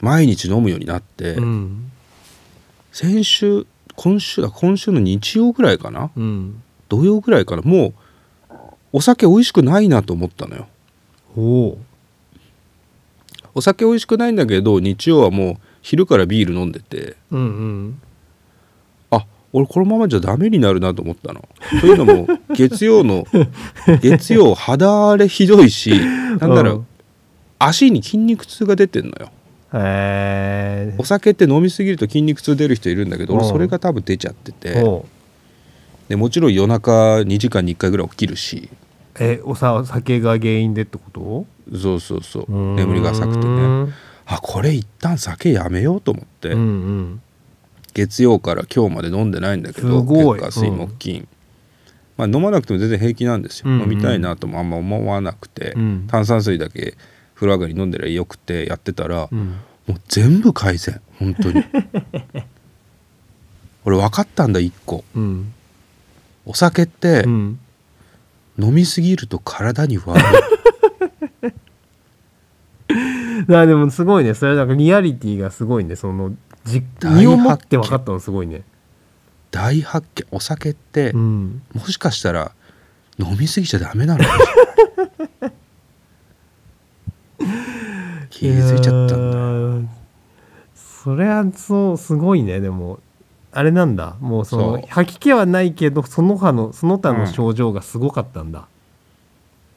[0.00, 1.92] 毎日飲むようになって、うん
[2.92, 7.94] 先週今週だ今週の日曜ぐらいかなうん土曜ぐらいからもう
[8.92, 10.66] お酒美味しくないなと思ったのよ。
[11.36, 11.78] ほ
[13.54, 18.02] お酒美味しくないんだけど日曜はもう昼からビール飲んでてううんうん。
[18.02, 18.09] あ
[19.52, 21.48] 俺このままじゃダメになるなと思ったの。
[21.80, 23.26] というのも 月曜の
[24.00, 25.90] 月曜肌荒れひどいし
[26.38, 26.84] なんだろう
[27.58, 29.30] 足に筋肉痛が出てんのよ。
[29.72, 33.50] へえお酒って飲みすぎると筋肉痛出る人いるんだけど俺うん。
[33.50, 34.80] それが多分出ちゃってて。
[34.80, 35.06] ほ
[36.08, 38.68] でもちろん夜中2時間に1回ぐらい起きるし。
[38.72, 38.76] う
[39.18, 41.04] えおさ酒が原因でってこ
[41.70, 41.76] と？
[41.76, 42.74] そうそうそう。
[42.76, 43.44] 眠りが浅くてね。
[43.44, 43.92] うん
[44.32, 47.22] あこれ一旦酒やめようと思って、うんうん
[47.92, 50.40] 月曜から今日まで飲んでないんだけどすごい。
[50.40, 51.28] 月火水木金、
[52.16, 53.76] まあ、飲まなくても全然平気なんですよ、うん。
[53.76, 56.06] うん飲みたいなともあんま思わなくて、うん。
[56.08, 56.94] 炭酸水だけ
[57.34, 59.56] 風呂上がり飲んでりゃよくてやってたら、うん。
[59.86, 61.64] もう全部改善本当に。
[63.84, 65.04] 俺分かったんだ一個。
[65.14, 65.52] うん。
[66.46, 67.58] お酒ってうん。
[68.58, 70.22] 飲みすぎると体に悪い。
[73.54, 74.34] あでもすごいね。
[74.34, 76.32] それはなんかリアリティがすごいねその
[76.64, 77.20] 実大発見。
[77.20, 78.62] 身をもって分かったのすごいね。
[79.50, 80.26] 大発見。
[80.30, 81.62] お酒って、うん。
[81.72, 82.52] もしかしたら
[83.18, 84.24] 飲みすぎちゃダメなの
[88.30, 89.90] 気づいちゃったんだ。
[90.74, 92.60] それはそうすごいね。
[92.60, 93.00] でも
[93.52, 94.16] あれなんだ。
[94.20, 98.66] もうその吐き気はないけどその他のその他の症状がすごかったんだ、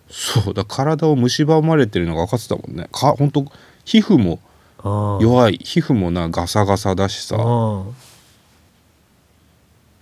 [0.10, 0.54] そう。
[0.54, 2.88] だ体を蝕まれてるのが分かってたもんね。
[2.91, 3.46] か本当
[3.84, 4.39] 皮膚も
[4.84, 7.38] 弱い皮膚もなガサガサだしさ。
[7.39, 7.84] あ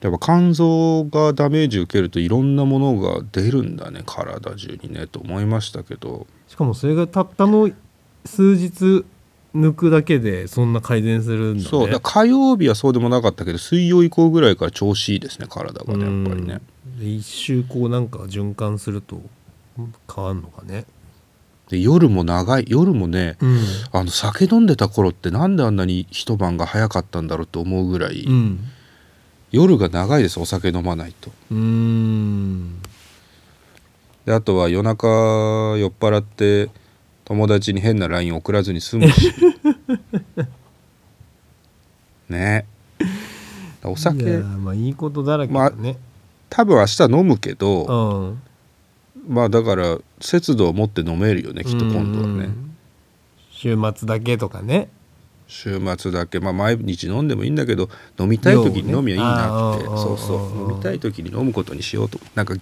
[0.02, 6.26] やっぱ肝臓がダメージ受けるといろんなものが出るんだね体中にねと思いましたけど。
[6.48, 7.70] しかもそれがたったの
[8.26, 9.06] 数日
[9.56, 11.70] 抜くだけでそんな改善するんだね。
[11.70, 16.62] そう火曜日はそうでもなかったけど水曜以降ぐらいから調子いいですね体がねやっぱりね。
[17.00, 19.22] 一周こうなんか循環すると
[20.13, 20.86] 変わんのかね
[21.72, 23.60] で夜も長い夜もねうん。
[23.94, 28.60] あの酒飲んでた頃ってなんであんなに一晩が早かったんだろうって思うぐらい、うん。
[29.52, 31.32] 夜が長いですお酒飲まないと。
[31.50, 32.82] うーん。
[34.26, 35.08] であとは夜中
[35.78, 36.70] 酔っ払って
[37.24, 39.34] 友達に変な LINE 送らずに済むし。
[42.28, 42.66] ね。
[43.84, 45.98] おい酒やまあいいことだらけだね、
[46.50, 48.42] 多分明日飲むけど、うん
[49.28, 52.72] まあだから節度を持って飲めるよねきっと今度はね、うん
[53.62, 54.90] 週末だけとかね。
[55.48, 56.40] 週末だけ。
[56.40, 59.90] まあ毎日飲んでもいいんだけど飲みたい時に飲みゃいいなって、ね。
[59.98, 60.72] そうそう。
[60.72, 62.20] 飲みたい時に飲むことにしようと。
[62.34, 62.56] なんか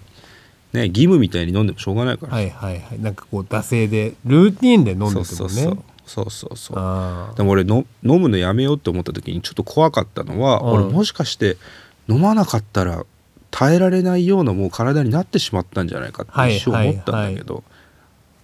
[0.74, 3.00] ね義務みたいに飲んでもしょうがないから、はいはいはい。
[3.00, 5.82] なんかこう惰性でルーティンで飲んでそうてもね。
[6.04, 6.30] そうそうそう。
[6.30, 10.66] そうそうあでも俺の飲むのやめようって思った時にちょっと怖かったのは、うん。
[10.66, 11.56] 俺もしかして
[12.10, 13.06] 飲まなかったら
[13.50, 17.64] 耐えられないようなもう体になってしまったんじゃないかってはい一瞬思ったんだけど、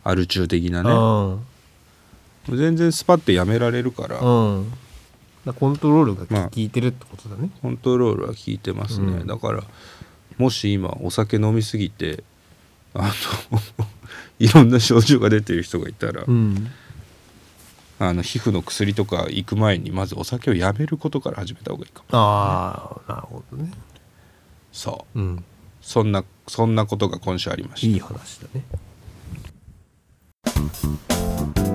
[0.04, 1.36] アル中的なあ
[2.50, 4.56] ね全然スパッてやめられるから、うん。
[4.58, 4.72] うん
[5.46, 9.26] だコントロールがまあ効いてるってことだね、コントロールは効いてますね、うん。
[9.26, 9.62] だから
[10.38, 12.24] もし今お酒飲みすぎて
[12.92, 13.12] あ
[13.52, 13.60] の
[14.40, 16.68] いろんな症状が出てる人がいたら、うん。
[17.98, 22.06] あの皮膚の薬とか行く前にまずお酒をやめることから始めた方がいいかも。
[22.10, 23.70] ああなるほどね
[24.76, 25.18] そう。
[25.18, 25.42] うん。
[25.80, 27.86] そんなそんなことが今週ありました。
[27.86, 28.62] いい話だね。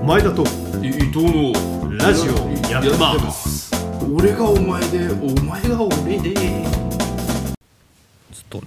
[0.06, 0.44] 前田と
[0.82, 1.52] 伊藤の
[1.96, 2.32] ラジオ
[2.70, 3.72] やってます。
[4.14, 6.32] 俺がお前でお前が俺で。
[6.32, 8.62] ちょっと。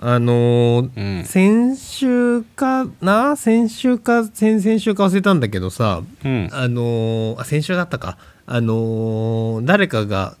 [0.00, 1.24] あのーうん。
[1.24, 3.34] 先週かな？
[3.36, 6.48] 先週か先々週か忘れたんだけどさうん。
[6.52, 8.18] あのーあ先週だったか。
[8.46, 10.36] あのー誰かが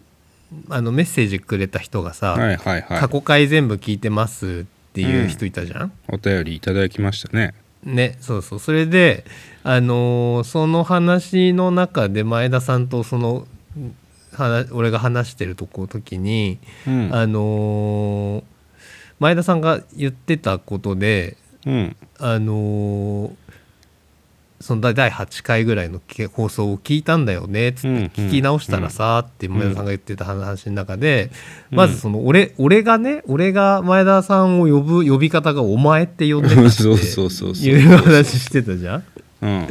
[0.70, 3.00] あのメッセージくれた人がさ、はいはいはい。
[3.00, 7.54] 過去回全部聞いてますっていう人いたじゃん、お便りいただきましたね。
[7.84, 8.58] ねそうそう。
[8.58, 9.24] それで
[9.62, 13.46] あのーその話の中で前田さんとその
[14.32, 17.14] は俺が話してるとこ時に、うん。
[17.14, 18.42] あのー
[19.20, 21.96] 前田さんが言ってたことでうん。
[22.18, 23.30] あのー
[24.60, 31.30] その第第8回ぐらいのけ放送を聞いたんだよねっつってうん聞き直したらさって前田さんが言ってた話の中で
[31.70, 36.82] まずその俺俺がね俺が前田さんを呼ぶ呼び方が「お前」って呼んでたって
[37.70, 39.04] いう話してたじゃん。
[39.40, 39.68] うん。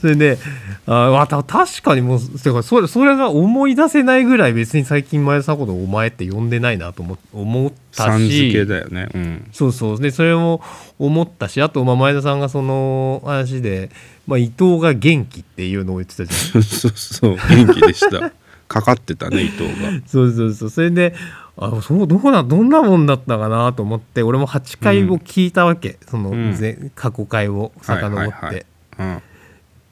[0.00, 0.38] それで
[0.86, 8.34] あわた確かにもうてかそれそれが思い出せないぐらい別に最近前田さんのことを「お前」って呼んでないなと思思ったさんだ
[8.78, 9.08] よね。
[9.14, 9.48] うん。
[9.52, 10.00] そうそう。
[10.00, 10.62] でそれも
[10.98, 13.90] 思ったしあとまあ前田さんがその話で、
[14.26, 16.62] まあ、伊藤が元気っていうのを言ってたじゃん。
[16.64, 18.32] そうそう元気でした。
[18.68, 19.90] かかってたね伊藤が。
[20.06, 20.70] そうそうそう。
[20.70, 21.14] それで
[21.56, 28.66] あそうどうなどんなもんだったかなと思って俺も8回を聞いたわけ、そのうんぜ過去回を遡って、はいはいはい
[29.00, 29.22] うん。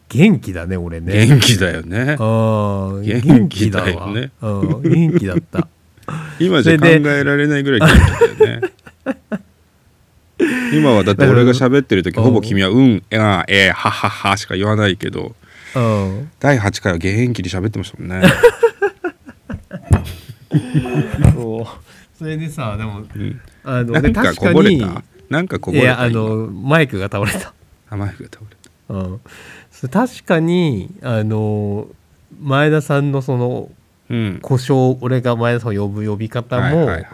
[0.09, 1.27] 元気だね俺ね。
[1.27, 2.17] 元気だよね。
[2.19, 4.31] ああ元元気だよね。
[4.41, 5.69] うん、元気だった。
[6.41, 7.91] 今じゃ考えられないぐらい元
[8.37, 8.69] 気だよね。
[10.73, 15.35] 今はだって俺が喋ってる時ほぼ君は「うんあええははは」しか言わないけど
[15.75, 16.31] うん。
[16.39, 18.23] 第8回は元気に喋ってましたもんね。
[21.35, 21.67] そう。
[22.19, 23.41] それでさでもうん。
[23.65, 25.03] あのでなんかこぼれた？
[25.29, 25.85] なんかこぼれた？
[25.85, 27.53] いやあのマイクが倒れた。
[27.91, 28.39] 今甘いが倒れた
[28.89, 29.21] うん。
[29.91, 31.89] 確かにあの
[32.41, 33.71] 前田さんのその
[34.11, 34.39] うん。
[34.43, 37.05] 故障俺が前田さんを呼ぶ呼び方も、はいはいはい。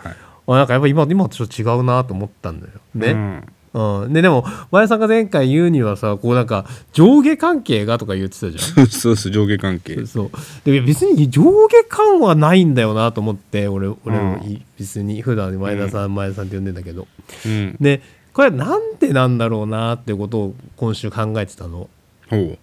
[0.47, 2.73] あなんかやっぱ今今とちょっと違うなと思ったんだよ。
[2.95, 3.49] ね、うん。
[3.75, 8.87] うん、ででも前さんが前回言うにはさこうなんか上下関係がとか言ってたじゃん。
[8.87, 10.07] そうそう上下関係。
[10.07, 10.31] そう
[10.65, 17.09] で別に上下感はないんだよなと思って俺俺もい別に普段前田さん、前田さんって呼んでんだけど。
[17.45, 17.77] うん。
[17.81, 18.01] で
[18.35, 21.89] これはなんでなんだろうなってことを今週考えてたの。
[22.29, 22.59] ほ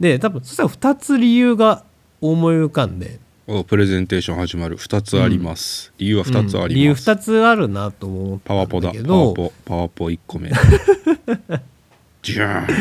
[0.00, 1.84] で多分そしたら2つ理由が
[2.22, 3.20] 思い浮かんで。
[3.68, 4.78] プレゼンテーション始まる。
[4.78, 6.68] 2つあります、理由は2つあります、うん。
[6.70, 8.90] 理由2つあるなと思ったパワポだ。
[8.90, 9.52] んだけパワどポ。
[9.64, 10.50] パワポ1個目。
[12.22, 12.72] ジューンって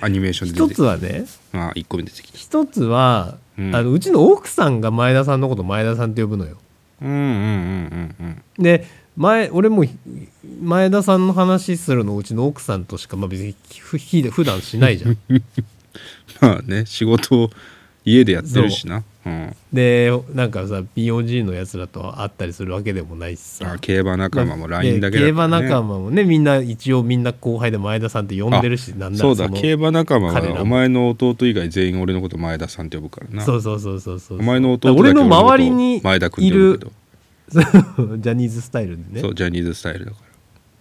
[0.00, 2.38] アニメーションで一出てつはねあ1個目出てきた。
[2.38, 3.74] 一つは、うん。
[3.76, 6.56] あのうちの奥さんが前田さんのこと前田さんって呼ぶのよ。
[7.02, 8.62] うんうんうんうんうん。
[8.62, 8.86] で
[9.16, 9.84] 前俺も
[10.62, 15.18] 前田さんの話するのうちの奥さんとしか、まあ、別にふひ普段しないじゃん。
[16.40, 17.50] まあね仕事を
[18.04, 19.04] 家でやってるしな。
[19.24, 19.30] う。
[19.30, 23.72] ん、でなんかさ POG のやつらと会ったりするわけでもないしさ。
[23.74, 33.44] あ競馬仲間も LINE だけだね、馬仲間もねみんな一応みんな後輩で前田さんって呼んでるしなんなそうだ競馬仲間はお前の弟以外全員俺のこと前田さんって呼ぶからな。
[33.44, 34.38] そうそうそうそうそう。
[34.40, 36.80] お前の弟だけ俺の周りに前田君っいる
[38.18, 39.20] ジャニーズスタイルでね。
[39.20, 40.18] そうジャニーズスタイルだか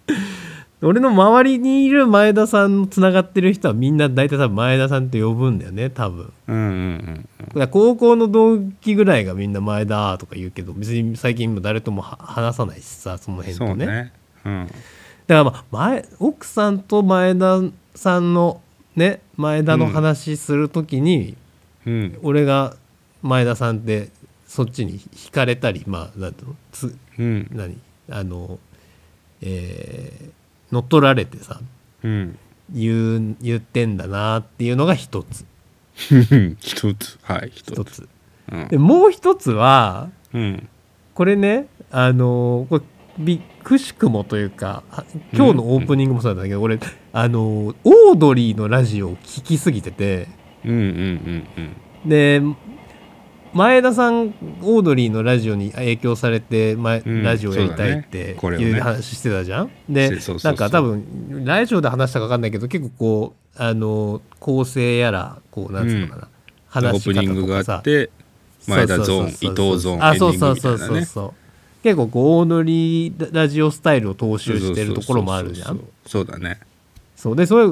[0.07, 0.15] ら。
[0.83, 6.33] 俺の周りにいる前田さんつながってる人はみんな大体多分前田さんって呼ぶんだよね多分。
[6.47, 13.85] うんうんうんだから高校の同期ぐらいがみんな前田とか言うけど別に最近も誰ともは話さないしさその辺そうとね。
[13.85, 14.13] ね
[14.45, 14.67] うん。
[14.67, 14.75] だか
[15.27, 17.61] らまあ前奥さんと前田
[17.93, 18.61] さんの
[18.95, 21.35] ね前田の話する時に、
[21.85, 22.19] うん。
[22.23, 22.75] 俺が
[23.21, 24.09] 前田さんって
[24.51, 26.55] そっちに惹かれたりまあなんていうの？
[26.73, 27.47] つうん。
[27.53, 27.79] 何？
[28.09, 28.59] あの
[29.41, 30.31] えー
[30.73, 31.61] 乗っ取られてさ
[32.03, 32.37] うん。
[32.69, 35.45] 言う言ってんだなっていうのが一つ。
[36.59, 37.17] 一つ。
[37.21, 38.09] はい一つ。
[38.51, 38.67] うん。
[38.67, 40.67] でもう一つはうん。
[41.13, 42.83] これねあのこれ
[43.19, 46.77] びくしくもというかは今日のオープニングもそうだったけど、俺
[47.13, 50.27] あのオードリーのラジオを聞きすぎてて
[50.65, 51.47] うんうんうん
[52.05, 52.09] うん。
[52.09, 52.41] で
[53.53, 54.27] 前田さん
[54.61, 59.71] オードリーのラジオに影響されて、前うんラジオやりたいっていう話してたじゃん？
[59.89, 60.51] でそうそうそう。
[60.51, 66.27] なんか多分ラジオで話したか分かんないけど結構こうあの構成やらこうなんつうのかな、オ
[66.69, 68.09] 話しープニングが方とかさあって
[68.67, 70.93] 前田ゾーン伊藤ゾーンあエンディングそうそうみたいなね。
[70.93, 71.33] そうそうそう
[71.83, 75.67] 結構こうオードリーラジオスタイルを踏襲してるところもあるじゃん？
[75.67, 76.25] そうそうそう。
[76.25, 76.59] そうだね。
[77.15, 77.35] そう。
[77.35, 77.67] でそれ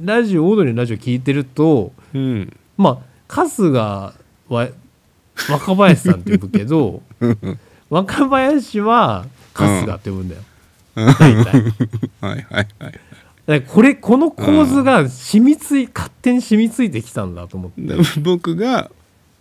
[0.00, 2.52] ラジオオードリーのラジオ聞いてるとうん。
[2.76, 4.14] まあ春日
[4.48, 4.68] は
[5.50, 7.02] 若林さんって呼ぶけど
[7.90, 10.42] 若林は春日って呼ぶんだよ、
[10.94, 11.44] 大体。
[11.44, 13.00] だ かはいはいはい。
[13.46, 17.82] らこれこの構図が染みつい勝手に染みついてきたんだと思って。
[17.82, 18.90] で僕が、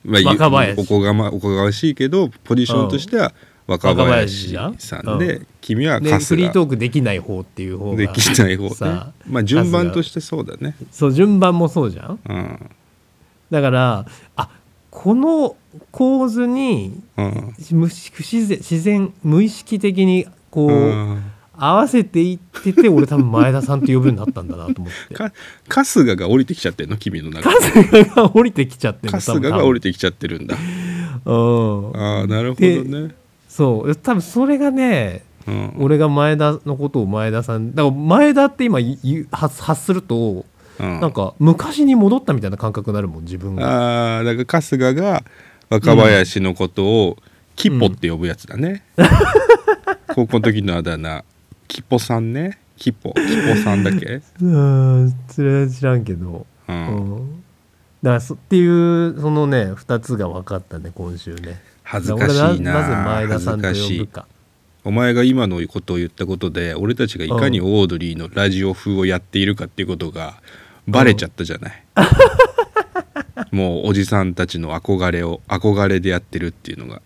[0.03, 0.81] まあ、若林。
[0.81, 3.33] おこがまおこがましいけどポジションとしては
[3.67, 6.25] 若若林さんで、う君はで春日。
[6.25, 8.69] フリートークできない方っていう方ができない方ね。
[8.71, 10.75] さまあ順番としてそうだね。
[10.91, 12.19] そう順番もそうじゃん。
[12.27, 12.69] うん。
[13.51, 14.49] だからあ
[14.89, 15.55] この
[15.91, 17.55] 構図にうん。
[17.71, 21.23] 無不自然自然無意識的にこう、うん。
[21.53, 25.13] 合わせていってて俺多分前田さんって呼ぶようになったんだなと思って。
[25.13, 25.31] か
[25.67, 26.97] 春日が降りてきちゃってんの？
[26.97, 27.55] 君の中で。
[27.83, 30.55] 春日が降りてきちゃってる春日が降りててきちゃってるんだ。
[30.55, 33.13] うんああなるほどね、
[33.47, 33.95] そう。
[33.95, 38.79] 多分それがねうん、俺が前田のことを前田さんだから前田って今
[39.31, 40.45] 発発すると
[40.79, 40.99] うん。
[40.99, 44.17] なんか昔に戻ったみたいな感覚になるもん自分が。
[44.17, 45.23] ああだから春日が
[45.71, 47.17] 若林のことを
[47.55, 48.83] キッポって呼ぶやつだね、
[50.13, 51.23] 高校の時のあだ名。
[51.69, 52.59] キッポさんね。
[52.75, 53.13] キッポ。
[53.13, 54.21] キッポさんだっけ。
[54.41, 55.13] うん。
[55.29, 56.45] それは知らんけど。
[56.67, 56.77] う、うん。
[56.77, 57.43] ん
[58.03, 61.61] だからそっていうそのね2つが分かったね今週ね。
[61.83, 62.49] 恥ずかしいな。
[62.49, 63.99] 俺ななぜ前田さんと恥ずかしい。
[63.99, 64.27] 呼ぶか
[64.83, 70.41] お前が今のことを言ったことで俺たちがいかにオードリーのラジオ風をやっているかっていうことが
[70.87, 71.83] バレちゃったじゃない、
[73.51, 77.01] もうおじさんたちの憧れを憧れでやってるっていうのが。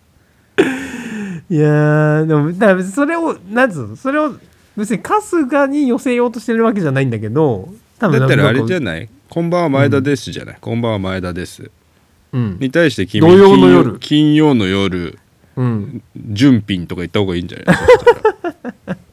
[1.50, 4.34] いやーでもだそれをなんつうのそれを
[4.76, 11.70] 別に春日に寄せようとしてるわけじゃないんだけど多分だったらあれじゃんない「こんばんは前田です」じゃない「こんばんは前田です。
[12.32, 13.98] うん」に対して君土曜の夜。
[13.98, 15.18] 金曜金曜の夜
[15.56, 16.02] うん。
[16.32, 17.76] 純品とか言った方がいいんじゃない？
[17.76, 17.98] そし
[18.84, 18.96] たら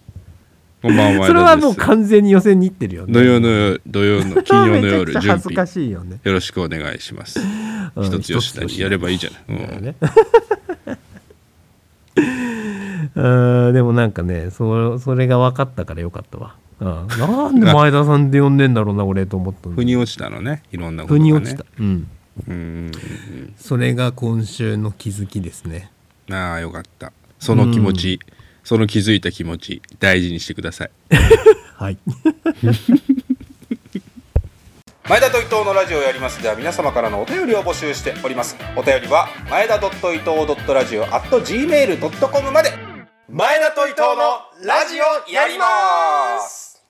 [0.84, 3.14] こんばんはそれはもう完全に寄せに行ってるよね。
[3.14, 6.20] 土曜の夜土曜の 金曜の夜めちゃくちゃ純恥ずか品しいよね。
[6.22, 7.40] よろしくお願いします。
[7.40, 9.68] うん一つ吉田にやればいいじゃない、うん。
[9.68, 9.96] だよね。
[13.16, 20.64] うんでもなんかねそそれが分かったからよかったわ、うん、なんで前田さんで呼んでんだろうな俺と思ったの腑に落ちたのね。
[20.74, 22.08] いろんなことが、ね、腑に落ちた、うん、
[22.50, 25.88] うんうんそれが今週の気づきですね。
[26.28, 27.14] うんああよかった。
[27.40, 28.20] その気持ち、
[28.64, 30.92] その気づいた気持ち大事にしてください。
[31.76, 31.98] はい。
[35.10, 36.42] 前田と伊藤のラジオをやります。
[36.42, 38.56] では皆様からのお便りを募集しております。
[38.78, 39.98] お便りは前田伊藤
[40.74, 42.72] ラジオ at gmail.com まで。
[43.30, 46.82] 前田と伊藤のラジオやります。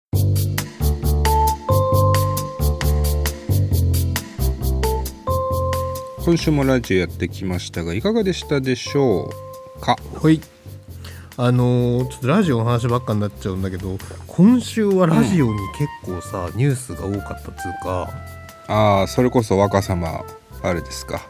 [6.25, 9.29] 今週もラジオやってきましたがいかがでしたでしょ
[9.77, 9.97] うか？
[10.21, 10.39] はい
[11.35, 18.09] あのーちょっとラジオの話ばっかになっちゃうんだけど今週はラジオに結構さ、ニュースが多かったっつうか。
[18.67, 20.23] ああそれこそ若様
[20.61, 21.21] あれですか。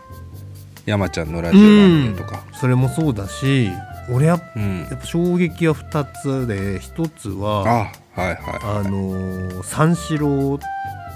[0.85, 2.43] 山ちゃんのラジオ番組とか。
[2.59, 3.69] それもそうだし
[4.11, 8.37] 俺ややっぱ衝撃は2つで1つはあはいはい。
[8.85, 10.27] あのー三四郎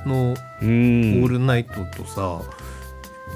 [0.06, 0.32] の
[0.62, 2.40] 「うオーんルナイト」とさ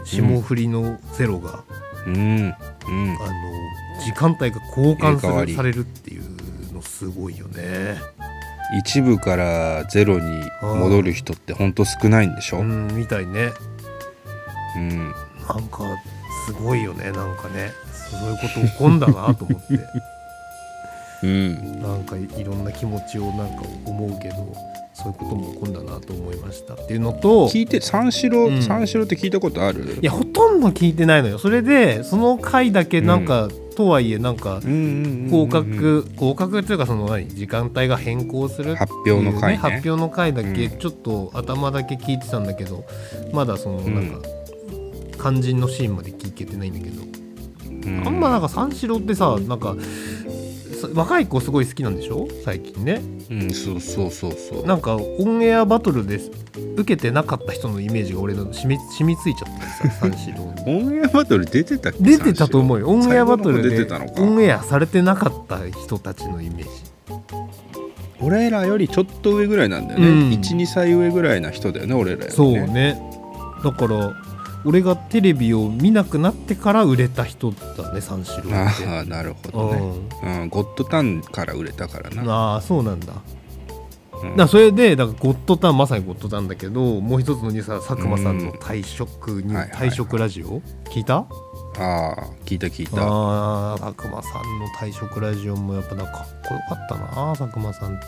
[0.06, 1.64] 霜降りのゼロが、
[2.08, 2.54] うん
[2.88, 3.18] うん。
[3.20, 5.20] あの時間帯が交換
[5.56, 8.00] されるっていうのすごいよね。
[8.80, 13.52] 一部からゼロに戻る人ってほんと少ないんでしょ、ううんんみたいね。
[15.48, 15.80] なんか
[16.46, 17.72] すごいよねなんかね。
[17.94, 19.80] そういうこと起こんだなと思って。
[21.24, 21.82] うん。
[21.82, 24.71] なんかいろんな気持ちをなんか思うけど
[25.02, 28.62] そういうことも起こんだなと思いましたっていうのと聞いて三四郎、うん。
[28.62, 29.98] 三四郎って聞いたことある？
[30.02, 31.38] いやほとんど聞いてないのよ。
[31.40, 34.78] それでその回だけなんか、とはいえなんかうんうんうんう
[35.28, 39.58] ん合格合格っていうかその何時間帯が変更する発表の回ね。
[39.58, 40.78] 発表の回だけうん。
[40.78, 42.86] ちょっと頭だけ聞いてたんだけど
[43.32, 44.28] まだそのうんなんか
[45.18, 48.08] 肝心のシーンまで聞けてないんだけど、うん。
[48.08, 49.78] あんまなんか三四郎ってさなんかさ
[50.94, 52.28] 若い子すごい好きなんでしょ？
[52.44, 53.02] 最近ね。
[53.30, 54.66] うんそうそうそうそう。
[54.66, 56.20] なんかオンエアバトルで
[56.76, 59.54] 受けてなかった人のイメージが俺の染み染みついちゃっ
[59.84, 60.86] てさ三四郎に。
[60.86, 62.88] オンエアバトル出てた出てたと思うよ。
[62.88, 66.70] オンエアバトルでオンエアされてなかった人たちのイメージ。
[68.24, 70.16] 俺らよりちょっと上ぐらいなんだよね、うん。
[70.34, 72.32] 12歳上ぐらいな人だよね俺らよりね。
[72.32, 73.02] そうね。
[73.64, 74.14] だから
[74.66, 78.54] 俺がテレビを見なくなってから売れた人だね三四郎って。
[78.56, 79.82] ああなるほどね、
[80.42, 83.14] うん、ゴッドタンから売れたからな、ああそうなんだ。
[84.22, 84.38] うん。
[84.38, 90.62] らそれでだからゴッドタンまさにゴッドタンだけどもう一つのニュースは佐久間さんの退職に、退職ラジオ？
[90.86, 91.18] 聞いた？
[91.18, 91.26] あ
[91.80, 92.98] あ聞いた聞いた。
[93.02, 98.06] あー佐久間さんの退職ラジオもやっぱなんかかっこよかったな佐久間さんって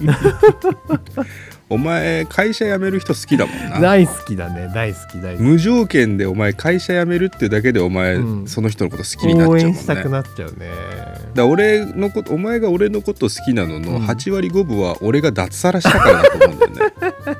[1.70, 3.80] お前会社辞める人好きだもんな。
[3.80, 4.68] 大好きだね。
[4.74, 5.42] 大好き大好き。
[5.42, 8.48] 無条件でお前会社辞めるっていうだけでお前、うん。
[8.48, 9.64] その人のこと好きになっちゃうもんね。
[9.64, 10.68] 応援したくなっちゃうね。
[10.68, 14.04] だから俺のことお前が俺のこと好きなののうん。
[14.04, 16.94] 8割5分は俺が脱サラしたからだと思うんだよね。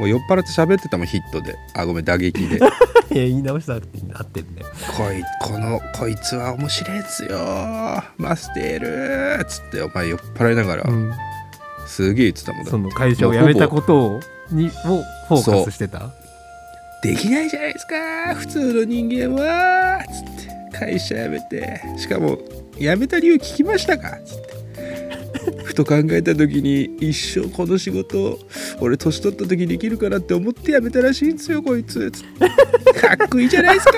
[0.00, 1.54] もう酔っ払って喋ってたもんヒットで。
[1.74, 2.56] あごめん打撃で。
[2.58, 2.68] いや
[3.10, 4.62] 言い直したなくていい合ってるね
[4.96, 7.38] こいこのこいつは面白いやつよ。
[8.18, 11.12] マステールっつってお前酔っ払いながら、うん
[11.86, 14.20] すげえ言ってたもんだその会社を辞めたことを
[14.50, 16.10] にをフォーカスしてた？
[17.02, 20.02] できないじゃないですか普通の人間は。
[20.04, 21.80] つって会社辞めて。
[21.98, 22.38] しかも
[22.78, 24.18] 辞めた理由聞きましたか？
[24.24, 24.56] つって。
[25.64, 28.38] ふと考えた時に一生この仕事
[28.80, 32.10] 俺年取った時できるかなって思って辞めたらしいんですよこいつ。
[32.10, 32.28] つか
[33.24, 33.92] っこいいじゃないですか。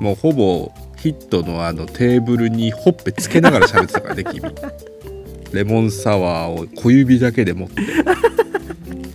[0.00, 4.40] もうほぼヒットのあのテーブルにほっぺつけながら喋ってたからね君
[5.52, 7.82] レモンサワーを小指だけで持って。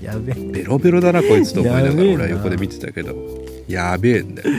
[0.04, 3.16] やべベロベロだなこいつと思いながら俺は横で見てたけど。
[3.68, 4.50] やべえんだよ。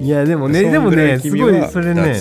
[0.00, 2.14] いやでもねでもねすごいそれねあの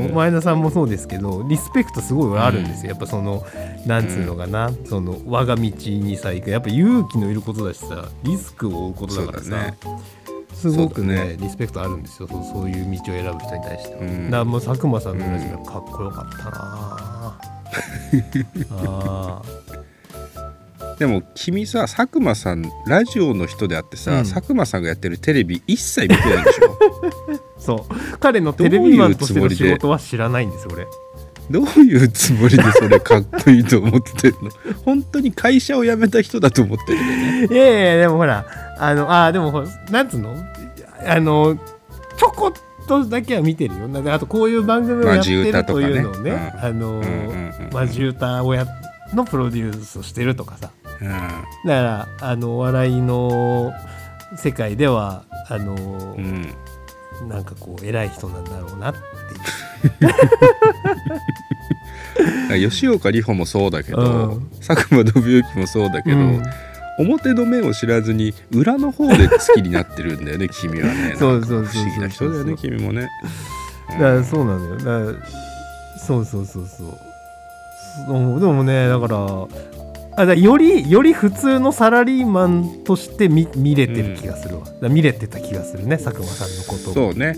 [0.00, 0.14] ーうん。
[0.14, 2.90] 前田さんもそうですけどリスペクトすごいあるんですよ。
[2.90, 3.44] やっぱその
[3.86, 9.74] なんつうのかなその我が道にさ行くやっぱ勇気のいることだしさリスクを負うことだからさね。
[10.54, 11.36] すごくねね。
[11.38, 12.28] リスペクトあるんですよ。
[12.28, 14.24] そうそういう道を選ぶ人に対しては、うん。
[14.24, 17.05] だからもう佐久間さんのラジオかっこよかったな
[18.70, 24.18] ああでも君さ佐久間さんラジオの人であってさ、うん。
[24.24, 26.78] 佐久間さんがやってるテレビ一切見てないでしょ？
[27.60, 28.18] そう。
[28.18, 30.86] 彼のテレビマンとしての仕事は知らないんですよ俺。
[31.50, 32.62] どういうつもりで？
[32.72, 34.50] それかっこいいと思ってんの？
[34.86, 37.46] 本当に会社を辞めた人だと思ってるよね。
[37.50, 38.46] いやいやいやでもほら
[38.78, 40.34] あのあでもほらなんつうの？
[41.06, 41.56] あの
[42.16, 42.52] ちょこっ
[42.86, 43.88] とだけは見てるよ。
[43.88, 46.52] なあとこういう番組をやってるというのをね,、
[47.72, 48.66] マジ歌をや
[49.14, 50.70] のプロデュースをしてるとかさ。
[51.00, 51.08] うん。
[51.08, 51.30] だか
[51.64, 53.72] らあのお笑いの
[54.36, 56.54] 世界ではあの、うん。
[57.28, 59.02] なんかこう偉い人なんだろうなってい
[62.60, 62.66] う。
[62.70, 64.04] 吉岡里帆もそうだけど、う
[64.38, 64.50] ん。
[64.66, 66.42] 佐久間信之もそうだけど、うん
[66.98, 71.14] 表の面を知らずに裏の方で好きになってるんだよね 君はね。
[71.18, 73.08] そうそう不思議な人だよね君もね。
[73.90, 74.76] だからそうなのよ。
[74.76, 76.98] だからそうそうそうそう。
[78.06, 79.46] そうでもねだから
[80.18, 87.36] あだよりより普通のサラリーマンとして見見れてる気がするわ、だから見れてた気がするね佐久間さんのことをそうね。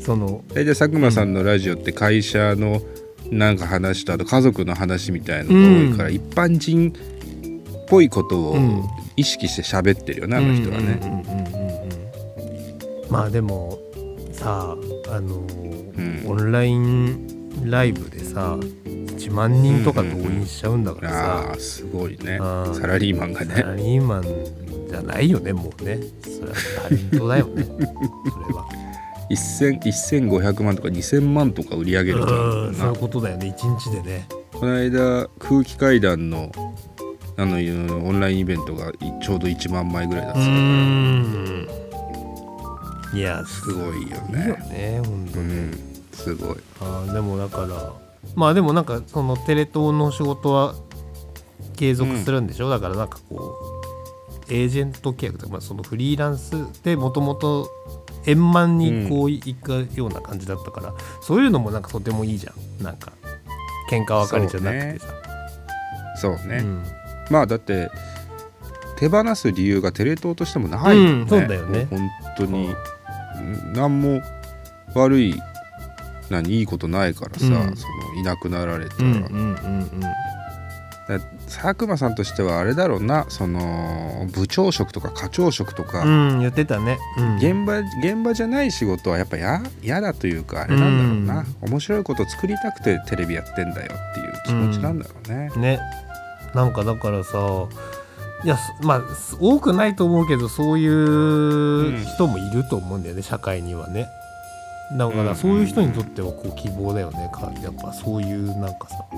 [0.00, 2.80] そのえじゃあ佐久間さんのラジオって会社の
[3.30, 6.14] なんか話とあと家族の話みたいなのが多いから、うん。
[6.14, 7.19] 一般人っ
[7.90, 8.84] ぽいことをうん。
[9.16, 10.98] 意識して喋ってるよね、あの人はね。
[11.02, 11.70] うんうんうんうんうん
[13.10, 13.76] まあでも
[14.32, 14.76] さ
[15.08, 16.30] あのーうん。
[16.30, 17.28] オンライン
[17.64, 22.38] ライブでさ1万人とか動員しちゃうんだからさ、ああすごいね。
[22.40, 22.74] うん。
[22.74, 24.22] サラリーマンがサねラリーマン
[24.88, 25.98] じゃないよねもうね。
[26.22, 27.64] それはタレントだよね。
[27.66, 27.76] それ
[28.54, 28.66] は。
[29.30, 29.80] 1000
[30.28, 33.48] 1500万とか2000万とか売り上げるからうんそういうことだよね。
[33.48, 34.26] 一日でね。
[34.52, 36.52] この間空気階段の
[37.40, 37.56] あの
[38.06, 40.52] オンラインイベントがいちょうど1万枚ぐらいだったから。
[40.52, 41.66] ん。
[43.14, 44.46] いやすごいよね。
[44.70, 45.74] ね本当ね、うん、
[46.12, 46.56] すごい。
[46.80, 47.92] あーでもだから
[48.34, 50.74] まあでもなんかそのテレ東の仕事は
[51.76, 53.54] 継続するんでしょ、だからなんかこ
[54.46, 57.70] うエージェント契約とか、まあ、そのフリーランスでもともと
[58.26, 62.84] 円満にこういくような感じだったから、そういうのもなんかとてもいいじゃん。
[62.84, 63.12] なんか
[63.90, 65.06] 喧嘩別れじゃなくてさ。
[66.16, 66.58] そうね。
[66.58, 66.99] うん
[67.30, 67.90] まあだって
[68.98, 71.10] 手放す理由がテレ東としてもないもんね。
[71.22, 71.86] うんそうだよね。
[71.88, 72.68] 本当に。
[72.68, 73.72] うん。
[73.72, 74.20] 何も
[74.94, 75.40] 悪い
[76.28, 77.76] 何いいことないからさ、うん。
[77.76, 80.00] そのいなくなられたら、うんうんうん
[81.10, 95.50] だ佐久間さんとしてはあれだろうなその部長職とか課長職とか、うんってたね、うん、現場現場じゃない仕事はやっぱや嫌だというかあれなんだろうな、面白いことを作りたくてテレビやってんだよっていう気持ちなんだろうね。
[95.56, 95.80] ね
[96.54, 97.38] なんかだからさ
[98.44, 104.08] いやすまあす多くないと思うけどそういう人もいると思うんだよね、社会にはね。
[104.96, 109.04] だかうんらそういう人にとってはこう希望だよねかやっぱそういうなんかさ。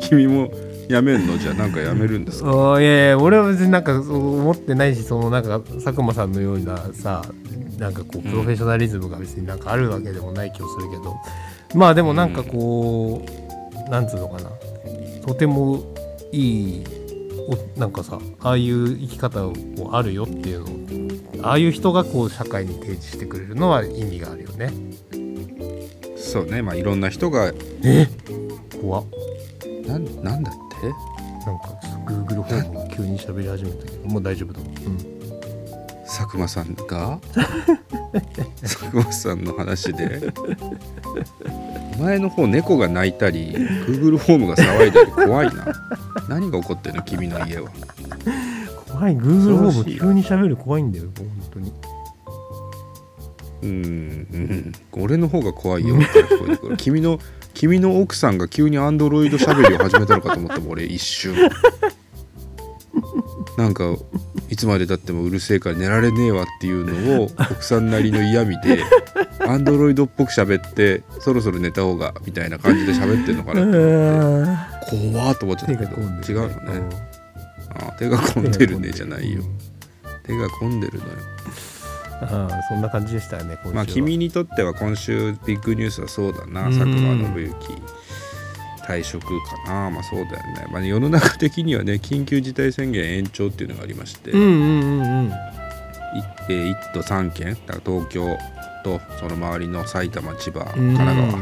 [0.00, 0.50] 君も
[0.88, 1.38] 辞めんの？
[1.38, 2.50] じゃあなんか辞めるんですか？
[2.80, 7.22] いやいや俺は別になんかそう思ってないしそのなんか佐久間さんのようなさ
[7.78, 11.16] なんかこうプロフェッショナリズムが別になんかあるわけでもない気もするけど、
[11.74, 13.49] まあでもなんかこう、
[13.90, 14.50] なんつうのかな。
[15.26, 15.82] とても
[16.32, 16.84] いい
[17.76, 19.40] おなんかさああいう生き方
[19.82, 20.64] もあるよっていう
[21.36, 24.70] のをああいう人がこう社会に提示してくれるのは意味があるよね。
[26.16, 26.62] そうね。
[26.62, 28.06] まあいろんな人がえ？
[28.80, 29.04] 怖っ。
[29.86, 30.86] なんなんだって？
[31.46, 34.66] なんか Google ホームが急に喋り始めたけどもう大丈夫だわ。
[34.66, 34.98] うん。
[36.04, 37.18] 佐久間さんが？
[38.60, 40.32] 佐久間さんの話で？
[41.46, 45.66] お前の方猫が泣いたり Google ホームが騒いだり怖いな。
[46.28, 47.02] 何が起こってんの？
[47.02, 47.70] 君の家は。
[48.88, 49.16] 怖い。
[49.16, 51.72] Google ホーム急に喋る怖いんだよ本当に。
[53.62, 53.72] うんう
[54.38, 54.72] ん。
[54.92, 55.96] 俺の方が怖いよ。
[55.96, 56.76] って聞こえてくる。
[56.76, 57.18] 君の
[57.52, 61.34] 君の奥さんが急にアンドロイドしゃべりを始めたのかと思っても俺一瞬。
[63.58, 63.84] なんか
[64.48, 68.82] いつまでたってもうるせえから寝られねえわっていうのを奥さんなりの嫌味で
[69.50, 75.10] アンドロイドっぽく喋ってそろそろ寝た方がみたいな感じで喋ってんのかなって。
[75.12, 76.00] 怖っと思っちゃったけど。
[76.00, 76.96] 違うのね。
[77.70, 79.42] あ手が込んでるねじゃないよ。
[80.24, 81.12] 手が込んでるのよ。
[82.22, 86.66] ああそんな感じでしたよねまあ君にとっては今週ビッグニュースはそうだな。
[86.66, 86.78] うん。
[86.78, 87.56] 佐久間信行
[88.86, 89.90] 退職かな。
[89.90, 95.26] まあそうだよね、まあ、世の中的にはね緊急事態宣言延長っていうのがありまして、うんうんうんうん。
[95.28, 95.32] い
[96.48, 98.36] えー1都3県だから東京
[98.82, 101.32] とその周りの埼玉千葉神奈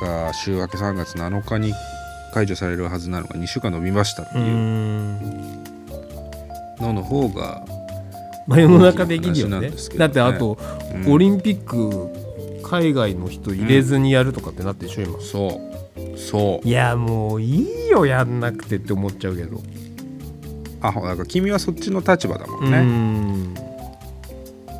[0.00, 1.72] 川が週明け3月7日に
[2.32, 4.46] 解除されるはずなのが2週間延びましたってういう。
[4.46, 5.18] ん。
[6.78, 7.64] のの方が、
[8.46, 9.76] まあ世の中的にはねね。
[9.96, 10.58] だってあと、
[10.94, 11.12] うん。
[11.12, 12.08] オリンピック
[12.62, 15.20] 海外の人入れずにやるとかってなってしょ今。
[15.20, 15.60] そ
[15.96, 16.18] う。
[16.18, 16.68] そう。
[16.68, 19.60] いやもういいよやんなくてって思っちゃうけど。
[20.80, 23.67] あだから君はそっちの立場だもんね、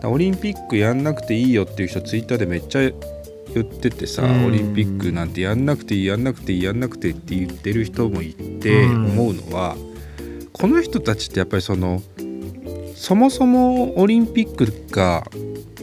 [0.04, 2.92] オリンピックやんなくていいよっていう人ツイッターでめっちゃ
[3.54, 4.46] 言っててさ、うん。
[4.46, 9.04] オリンピックなんてやんなくていいやんなくていいやんなくてって言ってる人もいてうん。
[9.06, 9.76] 思うのは、
[10.52, 12.02] この人たちってやっぱりその
[12.94, 15.24] そもそもオリンピックが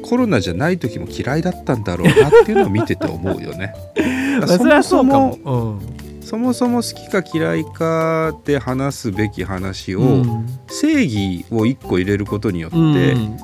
[0.03, 3.73] コロナじゃない時も嫌いだったんだろうなっていうのを見てて思うよね。
[4.39, 5.95] まあそれはそもうん。
[6.21, 10.45] そもそも好きか嫌いかで話すべき話を、うん。
[10.67, 12.81] 正義を一個入れることによって、う
[13.17, 13.37] ん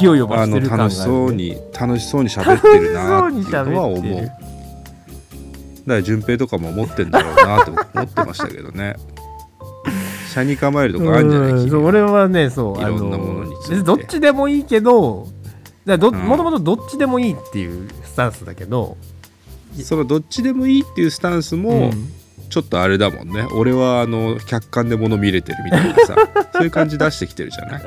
[0.00, 4.22] 勢いを増してる感がね、楽しそうに楽しそうに喋ってるなっていうのは思う。
[4.24, 4.34] だか
[5.86, 8.96] ら順平とかも思ってんだろうなと思ってましたけどね。
[10.32, 11.68] 車に構えるとかあるんじゃない？
[11.70, 13.82] そう俺はねそうあいろんなものについて。
[13.82, 15.28] どっちでもいいけど
[15.86, 16.16] だどうん。
[16.16, 18.96] もともとどっちでもいいっていうスタンスだけど
[19.82, 22.08] そのどっちでもいいっていうスタンスも、うん。
[22.48, 23.44] ちょっとあれだもんね。
[23.54, 26.14] 俺はあの客観で物見れてるみたいなさ
[26.54, 27.82] そういう感じ出してきてるじゃない？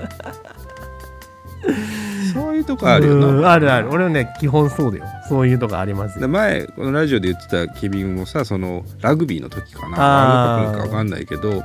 [2.59, 3.51] いうとこあるようんな。
[3.51, 3.89] あるある。
[3.89, 5.05] 俺はね基本そうだよ。
[5.27, 10.67] そういうとこありますでよ前このラジオで言ってた君もさそのラグビーの時かな。
[10.67, 11.63] あのか分かんないけど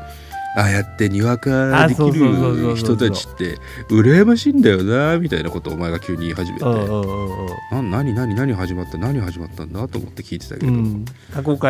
[0.57, 3.57] ああやってにわかできる人たちって
[3.91, 7.47] 羨ましいんだよなみたいなことをお前が急に言い始めて、うんうんうん
[7.79, 7.91] うん。
[7.91, 11.05] な何何何始まった何始まったんだと思って聞いてたけど、うん。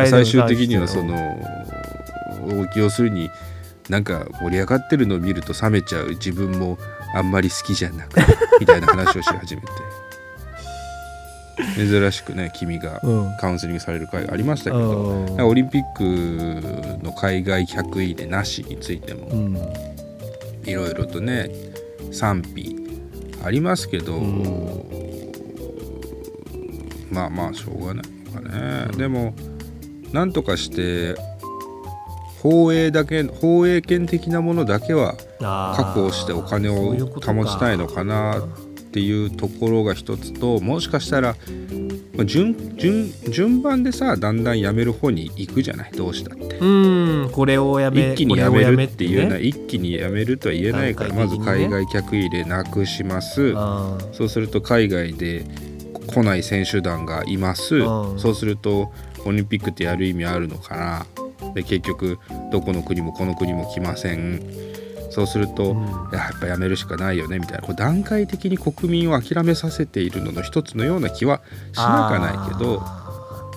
[0.07, 1.35] 最終的にはその
[2.75, 3.31] 要するに
[3.89, 6.77] なんか盛り上がってるのを見ると冷めちゃう自分も
[7.15, 8.21] あんまり好きじゃなくて
[8.59, 9.67] みたいな話をし始めて。
[11.77, 13.37] 珍しくね君がうん。
[13.39, 15.41] カウンセリングされる会がありましたけど、うん。
[15.41, 19.57] オリンピックの海外客入れなしについてもうん。
[20.65, 21.49] いろいろとね
[22.11, 22.75] 賛否
[23.45, 25.31] ありますけど、うん。
[27.09, 29.33] まあまあしょうがないのかね、でも
[30.11, 31.15] なんとかして
[32.45, 35.15] 放映だけ放映権的なものだけは
[35.75, 38.41] 確保してお金を保ちたいのかなっ
[38.91, 41.35] ていうところが一つともしかしたら
[42.15, 45.91] まあ順順順番でさだんだんやめる方に行くじゃない？
[45.93, 46.59] どうしたって。
[46.59, 46.65] う
[47.25, 49.43] んこれをやめ一気にやめるっていうのはね。
[49.43, 53.53] 一気にやめるとは言えないから、まず海外客入れなくします。
[54.13, 55.43] そうすると海外で
[56.07, 57.77] 来ない選手団がいます。
[57.77, 58.91] うんそうすると
[59.25, 61.05] オリンピックってやる意味あるのかな
[61.55, 62.19] で結局
[62.51, 64.43] どこの国もこの国も来ません。
[65.09, 65.77] そうすると、うん。
[65.77, 67.63] いややっぱやめるしかないよねみたいな。
[67.63, 71.41] こう段階的に国民を諦めさせているのの一つのような気は
[71.71, 73.49] しなかないけどあ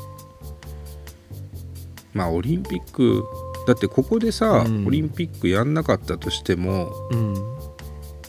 [2.14, 3.24] まあオリンピック
[3.66, 4.86] だってここでさ、うん。
[4.86, 7.57] オリンピックやんなかったとしてもーうん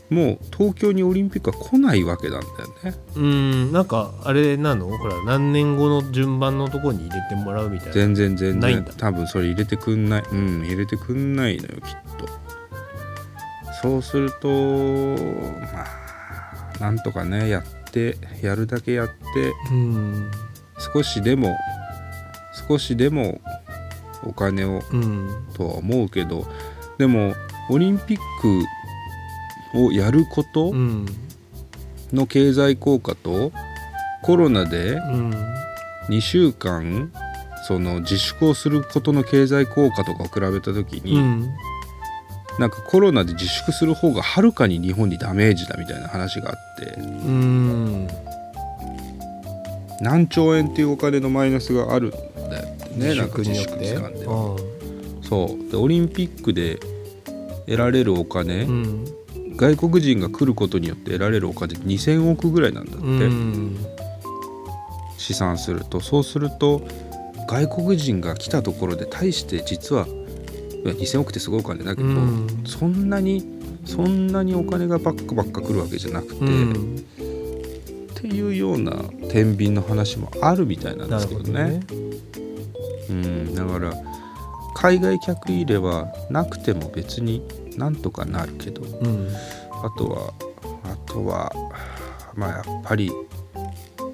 [0.09, 2.51] もう東京にオリンピックは来ないわけなんだよ
[2.83, 2.95] ね。
[3.15, 7.93] うんなんかあれなのほら何年後の順番のとこに入れてもらうみたいな。
[7.93, 8.59] 全然全然。
[8.59, 8.91] ないんだ。
[8.93, 10.23] 多分それ入れてくんない。
[10.31, 12.27] うん入れてくんないのよきっと。
[13.81, 20.31] そうするとまあなんとかねやってやるだけやってうん。
[20.93, 21.55] 少しでも
[22.67, 23.39] 少しでも
[24.23, 25.29] お金をうん。
[25.53, 26.47] とは思うけど
[26.97, 27.35] でも
[27.69, 28.65] オリンピック
[29.75, 31.05] をやることうん。
[32.13, 33.51] の経済効果と
[34.23, 35.31] コロナでうん。
[36.09, 37.11] 2週間
[37.67, 41.49] その自粛をすることの経済効果とかを比べた時に、うん。
[42.57, 48.07] なんかコロナで自粛する方がはるかに日本にダメージだみたいな話があってうん。
[50.01, 52.65] 何兆円っていうお金のマイナスがあるんだよ
[52.95, 54.57] ねなんか自粛期間では。
[55.21, 55.71] そう。
[55.71, 56.79] でオリンピックで
[57.67, 59.05] 得られるお金、うん
[59.59, 63.77] 外国人が来ることによって得られるお金2000億ぐらいなんだって、うん。
[65.17, 65.99] 試算すると。
[65.99, 66.81] そうすると
[67.49, 72.63] 外国人が来たところで大して実はいや2000億ってすごいお金だけど、うん。
[72.65, 73.45] そんなに
[73.83, 76.95] そんなにお金がバックばっか来るわけじゃなくて、うん。
[78.11, 78.93] っていうような
[79.29, 81.83] 天秤の話もあるみたいなんでなすけどね。
[81.89, 82.09] どね。
[83.09, 83.93] うん、だから
[84.75, 87.41] 海外客入れはなくても別に
[87.79, 89.29] なんとかなるけどうん。
[89.71, 90.33] あとは
[90.83, 91.51] あとは
[92.35, 93.11] まあやっぱり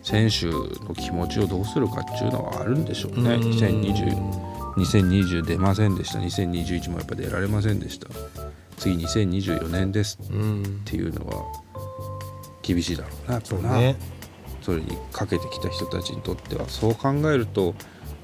[0.04, 3.42] 選手の気持ちをどうするかっていうのはあるんでしょうね、うん。
[3.42, 6.20] 2020 2020出ませんでした。
[6.20, 8.08] 2021もやっぱ出られませんでした。
[8.78, 10.20] 次2024年です。
[10.30, 10.64] うん。
[10.64, 11.66] っていうのは
[12.62, 13.96] 厳しいだろうなやっぱうね
[14.62, 17.76] それにかけてきた人たちにとってはそう考えると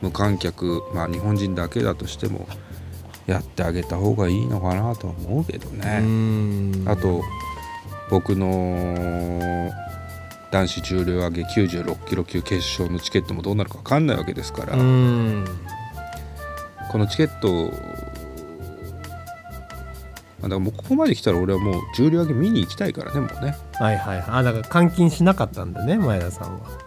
[0.01, 2.47] 無観客まあ日本人だけだとしても
[3.27, 6.83] やってあげた方がいいのかなとは思うけどうね、ん。
[6.87, 7.21] あと
[8.09, 9.71] 僕の
[10.51, 15.45] 男子重量上げ96キロ級決勝のチケットもどうなるか分かんないわけですから、うん。
[16.91, 17.71] このチケット
[20.41, 23.55] まあだからもうここまで来たら俺はもう重量上げ見に行きたいからねもうね。
[23.73, 24.17] はいはい。
[24.17, 26.80] はいあだから監禁しなかったんだね前田さんは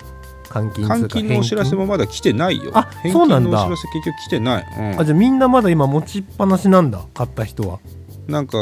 [0.55, 2.71] 監禁換金のお知らせもまだ来てないよ。
[2.75, 3.63] あ返そうなんだ。
[3.63, 5.01] お知らせ結局来てない、うん。
[5.01, 7.81] あじゃあみんなまだ今持ちっぱなしなんだ買った人は。
[8.29, 8.57] なんか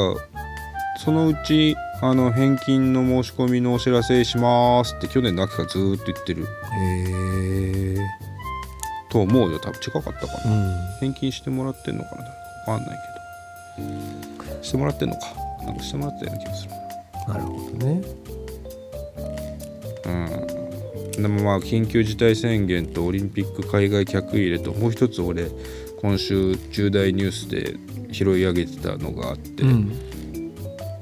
[1.04, 6.44] そのうちあの返金の申し込みのお知らせしますって去年の秋からずーっと言ってる。
[6.44, 7.98] へえ
[9.10, 9.80] と思うよ多分。
[9.80, 10.74] 近かったかな、うん。
[11.00, 12.24] 返金してもらってんのかな。
[12.66, 12.98] 分かんない
[13.76, 14.62] けど。
[14.62, 15.26] してもらってんのか。
[15.64, 16.70] なんかしてもらったような気がする。
[17.28, 18.02] なるほどね。
[18.36, 18.41] うん
[21.22, 25.48] でもまあ緊急事態宣言とオリンピック海外客入れともう一つ俺
[26.00, 27.76] 今週重大ニュースで
[28.12, 29.92] 拾い上げてたのがあって、うん。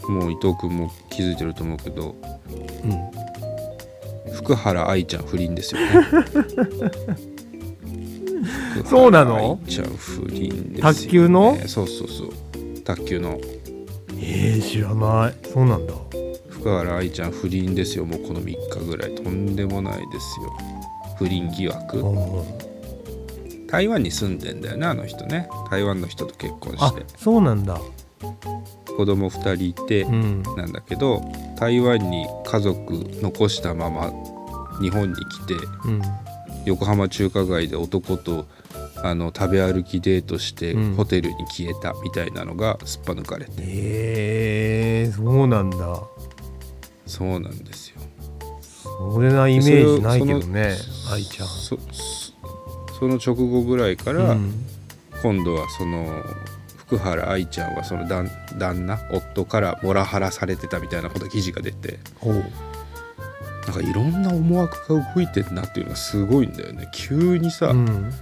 [0.09, 2.15] もう伊藤君も気づいてると思うけど
[2.85, 4.33] うん。
[4.35, 5.89] 福原愛ちゃん不倫ですよね。
[8.85, 11.57] そうなのちゃん不倫ですよ、ね、卓球の？
[11.67, 12.31] そうそうそう。
[12.85, 13.41] 卓球の。
[14.19, 15.35] えー、知らない。
[15.49, 15.95] そうなんだ
[16.61, 18.05] 福原愛ちゃん不倫ですよ。
[18.05, 19.15] もうこの3日ぐらい。
[19.15, 20.55] とんでもないですよ。
[21.19, 21.99] 不倫疑惑。
[21.99, 22.71] うん
[23.67, 25.49] 台湾に住んでんだよねあの人ね。
[25.71, 27.05] 台湾の人と結婚あして。
[27.17, 27.81] そうなんだ。
[28.97, 30.43] 子供2人いて、うん。
[30.57, 31.23] なんだけど
[31.57, 32.93] 台湾に家族
[33.23, 34.13] 残したまま
[34.81, 35.55] 日本に来て
[35.85, 36.03] うん。
[36.67, 38.47] 横浜中華街で男と
[39.05, 40.95] あの食べ歩きデートしてうん。
[40.97, 46.03] ホテルに消えたみたいなのがすっぱ抜かれて、えー、そうなんだ
[47.11, 48.01] そうなんですよ。
[49.13, 51.49] それなイメージないけどねそ愛ちゃん。
[51.49, 51.77] そ
[53.09, 54.53] の直後ぐらいから、うん。
[55.23, 56.23] 今度はその
[56.77, 61.99] 福原愛ちゃんはその旦旦那夫からモラハラされてたみたいなこと記事が出て
[63.67, 66.89] なんかいろんな思惑が動いてんなっていうのがすごいんだよね。
[66.95, 68.13] 急にさ、うん。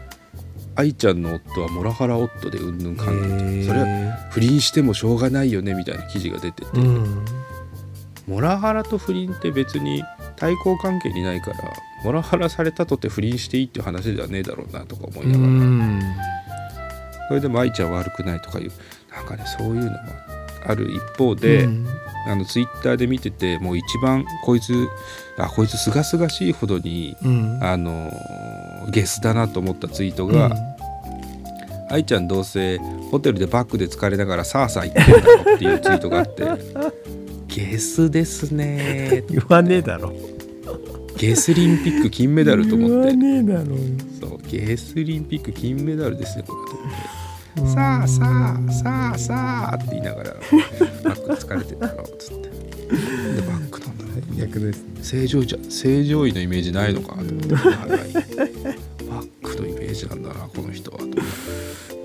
[0.74, 3.86] 愛ちゃんの夫はモラハラ夫でうんぬんかんぬんそれは
[4.30, 7.24] 不倫してもしょうがないよねみたいな記事が出てて、うん
[8.29, 10.05] モラハラと不倫って別に
[10.37, 11.57] 対抗関係にないから
[12.05, 16.03] モラハラされたとって不倫していいっていう話ではねえだろうなとか思いうながら、ん
[17.29, 18.72] それでも愛ちゃんは悪くないとかいう。
[19.11, 19.99] なんかねそういうのも
[20.66, 21.87] ある一方で、うん。
[22.26, 24.87] あのツイッターで見ててもう一番こいつ
[25.39, 27.59] あこいつすがすがしいほどにうん。
[27.62, 28.39] あのー
[28.91, 30.51] ゲスだなと思ったツイートが、
[31.91, 32.79] 愛ちゃんどうせ
[33.11, 36.45] ホテルでバッグで疲れながらさあさあ言ってんだろっていうツイートがあって
[37.59, 39.25] ゲスですね。
[39.31, 40.13] 言わねえだろ。
[41.17, 42.97] ゲスリンピック金メダルと思って。
[42.97, 43.77] 言わねえだろ。
[44.21, 46.71] そうゲスリンピック金メダルですねこれ。
[47.57, 50.31] と思ってさあさあさあさあって言いながら
[51.03, 52.43] バッグで疲れてんだろっつって。
[52.43, 52.49] で
[53.43, 54.23] バッグなんだね。
[54.39, 57.09] 逆ですね正常じゃ正常位のイメージないのか。
[57.09, 57.77] と思ってはい
[59.11, 60.99] バッグのイメージなんだなこの人は。
[60.99, 61.23] と思って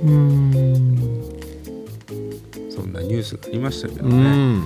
[0.03, 0.53] うん。
[2.71, 4.15] そんなニュースがありましたけどうね、
[4.55, 4.63] ん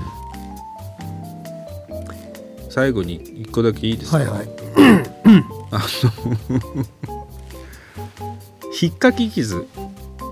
[2.78, 4.50] 最後に一個だけいいですか、はいはい。
[5.72, 6.86] あの
[8.80, 9.66] 引っかき傷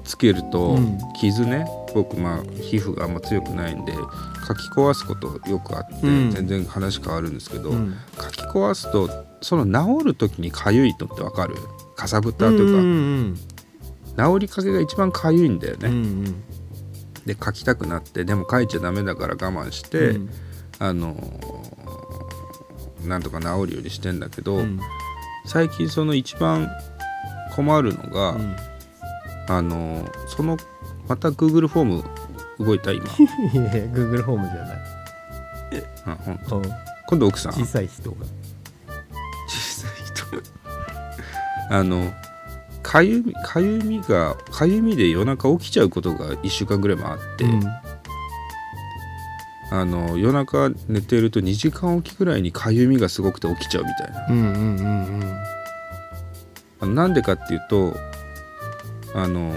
[0.03, 0.99] つけると、うん。
[1.19, 1.65] 傷ね
[1.95, 6.29] 僕まあ皮膚があんま強くないんでかき壊すことよくあって、うん。
[6.29, 7.95] 全然話変わるんですけど、うん。
[8.15, 9.09] かき壊すと
[9.41, 11.55] その治る時にかゆいのってわかる？
[11.95, 13.35] かさぶたというか、うん
[14.17, 16.23] 治りかけが一番かゆいんだよね、うんうん。
[17.25, 20.29] で書きたくなってでも書いちゃダメだから我慢して、うん。
[20.77, 21.15] あの
[23.05, 24.79] なんとか治るようにしてんだけど、うん。
[25.45, 26.69] 最近その一番
[27.55, 28.55] 困るのが、うん。
[29.47, 30.57] あのその
[31.07, 33.05] また Google フォーム動いた今。
[33.13, 34.77] いや Google ホームじゃない。
[36.05, 36.71] あほんうん。
[37.07, 37.53] 今度奥さん。
[37.53, 38.17] 小さい人が。
[39.47, 40.25] 小さい人。
[41.69, 42.11] あの
[42.81, 47.63] かゆみかゆみがかゆみで夜中起きちゃうことが1週間ぐらいもあって、うん
[49.71, 54.27] あの夜中寝てると2時間おきぐらいにかゆみがすごくて起きちゃうみたいな。
[54.29, 54.45] うんうん
[54.77, 54.81] う
[55.25, 55.37] ん
[56.81, 57.95] あのなんでかっていうと
[59.13, 59.53] あの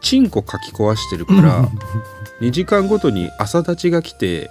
[0.00, 1.68] チンコかき壊してるから
[2.42, 4.50] 2時間ごとに朝立ちが来て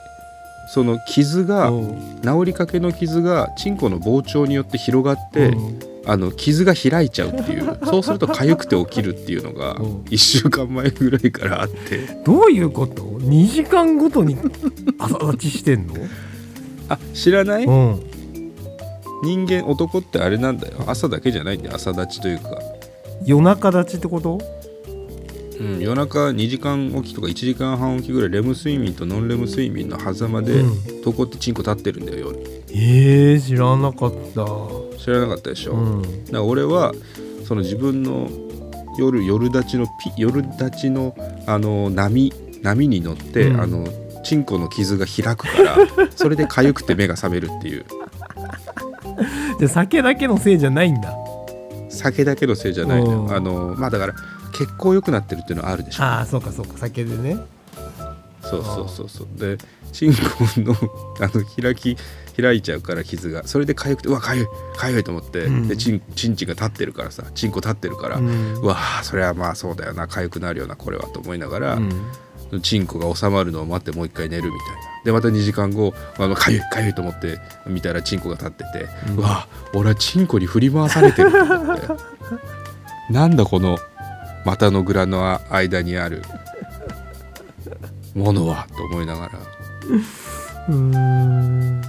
[0.74, 1.82] その傷がう。
[1.82, 5.56] ん治りかけの傷がチンコの膨張によって広がって、う。
[5.56, 5.80] ん
[6.10, 9.84] あの傷が開いちゃうっていう そうすると痒くて起きるっていうのがう。
[9.84, 12.00] ん1週間前ぐらいからあって。
[12.26, 14.38] どういうこと ?2 時間ごとに
[14.98, 15.96] 朝立ちしてんの？
[16.90, 17.66] あ知らない？
[17.66, 18.00] うん。
[19.24, 20.76] 人間男ってあれなんだよ。
[20.88, 21.76] 朝だけじゃないんだよ。
[21.76, 22.62] 朝立ちというか、
[23.26, 24.38] 夜中立ちってこと？
[25.60, 30.98] うん、夜中2時間起きとか1時間半起きぐらいレム睡眠とノンレム睡眠の狭間でうん。
[31.06, 32.40] 床ってチンコ立ってるんだよ夜。
[32.70, 34.98] えー、知らなかった。
[34.98, 36.02] 知らなかったでしょ、うん。
[36.02, 36.94] だから俺は
[37.46, 38.30] その自分の
[38.98, 43.62] 夜夜立ちのピ夜立ちのあの波波に乗って、うん。
[43.62, 43.88] あの
[44.24, 45.78] チンコの傷が開くから
[46.16, 47.86] それで痒くて目が覚めるっていう。
[49.60, 51.16] じゃあ酒だけのせいじゃないんだ。
[51.90, 53.28] 酒だけのせいじゃないのうん。
[53.30, 54.14] よあのまあだから
[54.58, 56.04] 血行良くなってるっていうのはあるでしょ。
[56.04, 56.78] ああそうかそうか。
[56.78, 57.38] 酒でね。
[58.42, 59.28] そうそうそうそう。
[59.40, 59.58] で
[59.92, 60.20] チンコ
[60.62, 60.74] の
[61.20, 61.98] あの開き
[62.40, 63.46] 開いちゃうから傷が。
[63.46, 64.48] それで痒くてうわ痒い
[64.78, 65.68] 痒いと思って、うん。
[65.68, 67.24] でチンチンチンが立ってるからさ。
[67.36, 70.08] チンコ立ってるから、ううんわあそれはまあそうだよな。
[70.08, 72.62] 痒くなるよなこれはと思いながら、うん。
[72.62, 74.78] チンコが収まるのを待ってもう一回寝るみたいな。
[75.06, 81.88] でまた2時間後あのかゆいかゆいと思って見たらチンコが立ってて、ううんわ俺はチンコに振り回されてると思って。
[83.12, 83.78] なんだこの
[84.46, 86.22] 股の蔵の間にある。
[88.16, 89.40] ものはと思いながら。
[90.70, 91.82] うーん。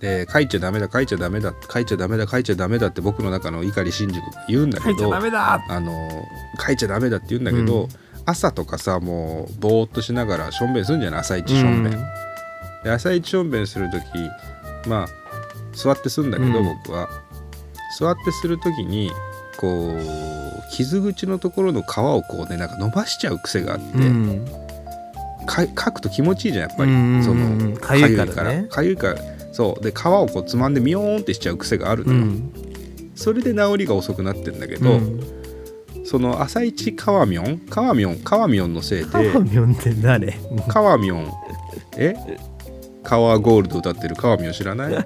[0.00, 5.60] で書いちゃダメだ書いちゃダメだ書いちゃダメだ書いちゃダメだって僕の中の碇シンジ君が言うんだけどダメだ。
[5.68, 6.08] あの
[6.64, 7.88] 書いちゃダメだって言うんだけど、うん。
[8.24, 11.20] 朝とかさもうぼーっとしながらしょんべんするんじゃない？
[11.20, 11.92] 朝一しょんべん、
[12.84, 14.04] で朝一しょんべんする時
[14.88, 15.08] まあ
[15.72, 16.64] 座ってするんだけど、うん。
[16.84, 17.08] 僕は。
[17.98, 19.10] 座ってする時に
[19.58, 24.46] こう傷口のところの皮をこうねなんか伸ばしちゃう癖があって、うん。
[25.46, 28.66] か書くと気持ちいいじゃんやっぱり、うんうんうんそのかゆいからね。
[28.70, 29.16] かゆいから。
[29.52, 29.82] そう。
[29.82, 32.52] で皮をこうつまんでミヨーンってしちゃう癖があるのよ、うん。
[33.14, 35.20] それで治りが遅くなってんだけど、うん。
[36.04, 40.38] その朝一カワミョンカワミョンカワミョンのせいでカワミョンって誰？
[40.68, 41.30] カワミョン
[41.98, 42.14] え？
[43.02, 44.98] カワーゴールド歌ってるカワミョン知らない、う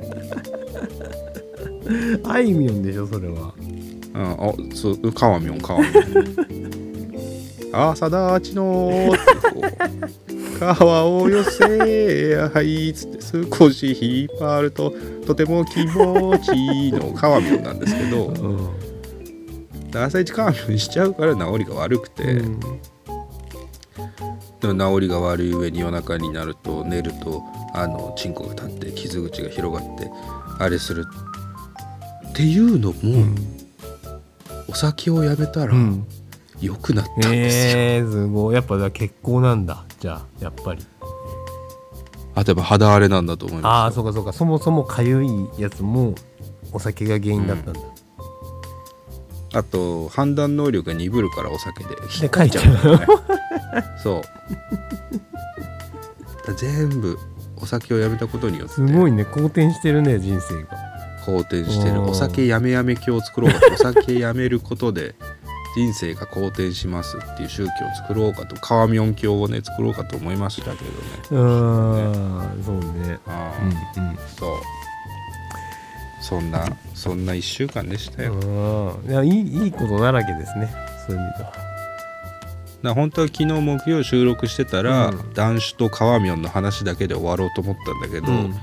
[2.19, 3.53] ん、あいみょんでしょそれは
[4.15, 8.07] あそうカワミョンカワミョン朝
[8.37, 9.19] 立ちのって
[9.51, 9.63] こ
[10.57, 14.93] う川を寄せやはいつって少し引っ張ると
[15.27, 18.71] とても気持ちいいのカワミョンなんですけどうん
[19.95, 22.61] 朝一カワミョンしちゃうから治りが悪くて、うん
[24.63, 27.43] でも治りが悪い上に夜中になると寝ると
[27.75, 30.09] あのチンコが立って傷口が広がって
[30.61, 31.05] あれする
[32.29, 33.27] っていうのも、
[34.69, 36.07] お酒をやめたらうん。
[36.61, 38.55] 良くなったんですよ、えー、すごい。
[38.55, 39.85] やっぱだから血行なんだ。
[39.99, 40.87] じゃあやっぱり。
[42.35, 44.33] あとやっぱ肌荒れなんだと思いあまあそうかそうか。
[44.33, 46.15] そもそもかゆいやつも
[46.73, 47.87] お酒が原因だったんだ、す
[49.55, 53.07] あと判断能力が鈍るからお酒で引っ込んじゃうんだよね
[54.03, 54.23] そう
[56.57, 57.19] 全部
[57.61, 58.75] お酒をやめたことによって。
[58.75, 59.25] すごいね。
[59.27, 60.92] 好転してるね人生が
[61.25, 62.03] 好転してる。
[62.03, 63.75] お酒やめやめ教を作ろうかと。
[63.75, 65.15] お酒やめることで
[65.75, 68.57] 人生が好転しますっていう宗教を作ろうかと。
[68.61, 70.87] 川ミョン教をね作ろうかと思いましたけどね。
[71.31, 72.63] うーん。
[72.65, 73.19] そうね。
[73.27, 73.53] あ
[73.97, 74.19] うあ、ん。
[74.39, 74.51] そう。
[76.21, 76.65] そんな
[76.95, 79.11] そんな1週間でしたよ、うん。
[79.11, 80.73] いやいいいいことだらけですね。
[81.07, 81.53] そういう意味では。
[82.83, 85.33] な本当は昨日木曜収録してたら、うん。
[85.35, 88.55] 男子と川ミョンの話だけで終わろうと思ったんだけど、うん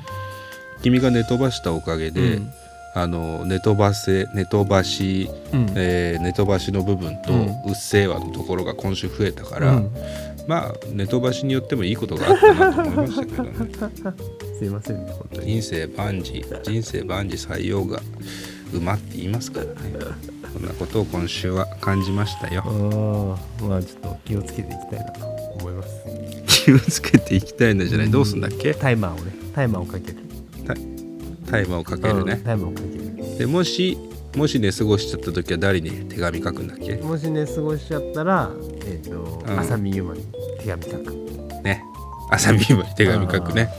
[0.83, 2.51] 君が寝飛ばしたおかげで、うん。
[2.95, 5.67] あの寝飛ばせ寝飛ばしうん。
[5.75, 9.91] えー寝飛ばしの部分とうっせぇわのところが今週増えたから、うん。
[10.47, 13.51] まあ寝飛ばしによってもいいことがあったなと思いましたけどね。
[14.59, 15.47] すいませんね本当に。
[15.53, 18.01] 人生万事人生万事採用が
[18.73, 19.73] 馬って言いますからね。
[20.51, 22.63] そんなことを今週は感じましたよ。
[22.67, 25.25] うんまあちょっと気をつけていきたいなと
[25.59, 25.89] 思います。
[26.65, 28.09] 気をつけていきたいんだじゃない。
[28.09, 28.73] どうすんだっけ？
[28.73, 30.17] タイマーをねタイマーをかける
[31.49, 32.87] タイマーをかけるうんねタイマーをかけ
[33.33, 33.37] る。
[33.37, 33.97] でもし
[34.35, 36.95] もし寝過ごしちゃった時は誰に手紙書くんだっけ？
[36.97, 38.51] もしね過ごしちゃったら
[38.85, 39.59] えっ、とうん。
[39.59, 40.23] 浅見ゆまに
[40.59, 41.63] 手紙書く。
[41.63, 41.83] ね。
[42.31, 43.69] 浅見ゆまに手紙書くね。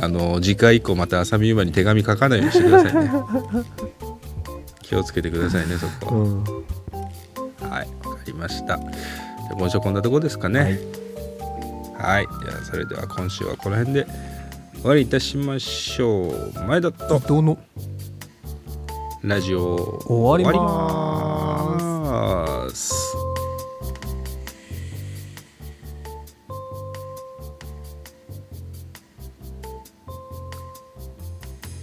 [0.00, 3.10] あの次回以降また浅見ゆまに手紙書かないようにしてくださいね。
[4.82, 6.14] 気をつけてくださいねそこ。
[6.14, 6.44] うん。
[6.44, 8.76] はいわかりました。
[8.78, 8.88] じゃ
[9.52, 10.78] あ今週はこんなとこですかね。
[11.98, 12.26] はい。
[12.44, 14.06] じゃあそれでは今週はこの辺で
[14.80, 16.52] 終わりいたしましょう。
[16.66, 17.58] 前田とどの。
[19.22, 19.76] ラジオ。
[20.06, 22.94] 終わり終ます。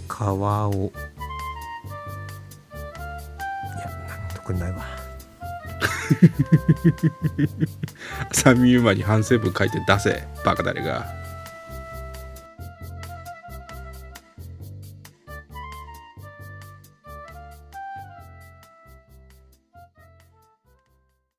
[0.08, 0.26] 皮を。
[0.26, 0.30] い
[3.78, 4.78] やなんとくないわ。
[8.30, 11.25] 浅見ゆまに反省文書いて出せバカ誰が